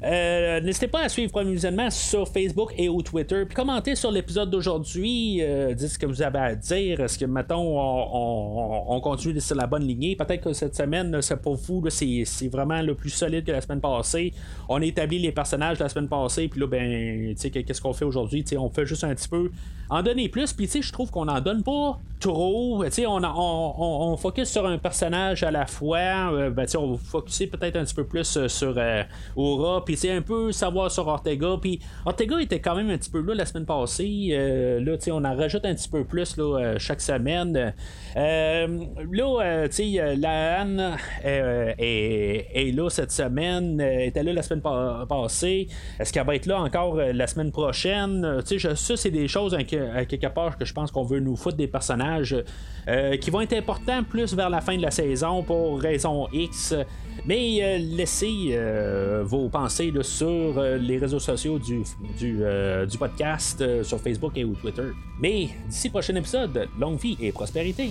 [0.03, 1.59] N'hésitez pas à suivre Premier
[1.91, 5.43] sur Facebook et au Twitter, puis commentez sur l'épisode d'aujourd'hui,
[5.77, 7.01] dites ce que vous avez à dire.
[7.01, 10.17] Est-ce que, mettons, on, continue sur la bonne lignée?
[10.17, 13.81] Peut-être que cette semaine, c'est pour vous, c'est vraiment le plus solide que la semaine
[13.81, 14.33] passée.
[14.69, 17.93] On est établi les personnages la semaine passée, puis là, ben, tu sais, qu'est-ce qu'on
[17.93, 18.43] fait aujourd'hui?
[18.45, 19.51] Tu sais, on fait juste un petit peu
[19.91, 22.85] en donner plus, puis tu sais, je trouve qu'on en donne pas trop.
[22.85, 26.33] Tu sais, on, on, on, focus sur un personnage à la fois.
[26.33, 29.03] Euh, ben, tu sais, on va focuser peut-être un petit peu plus euh, sur euh,
[29.35, 31.57] Aura, puis tu sais, un peu savoir sur Ortega.
[31.61, 34.29] Puis Ortega était quand même un petit peu là la semaine passée.
[34.81, 37.75] là, tu sais, on en rajoute un petit peu plus là, chaque semaine.
[38.15, 44.80] là, tu sais, la Anne est, est, là cette semaine, était là la semaine passée
[45.09, 45.69] passé?
[45.99, 48.25] Est-ce qu'elle va être là encore euh, la semaine prochaine?
[48.25, 51.21] Euh, tu sais, ça, c'est des choses à quelque part que je pense qu'on veut
[51.21, 52.37] nous foutre des personnages
[52.89, 56.75] euh, qui vont être importants plus vers la fin de la saison pour raison X.
[57.27, 58.59] Mais laissez
[59.25, 61.85] vos pensées sur les réseaux sociaux du,
[62.99, 64.91] podcast, sur Facebook et ou Twitter.
[65.21, 67.91] Mais d'ici prochain épisode, longue vie et prospérité.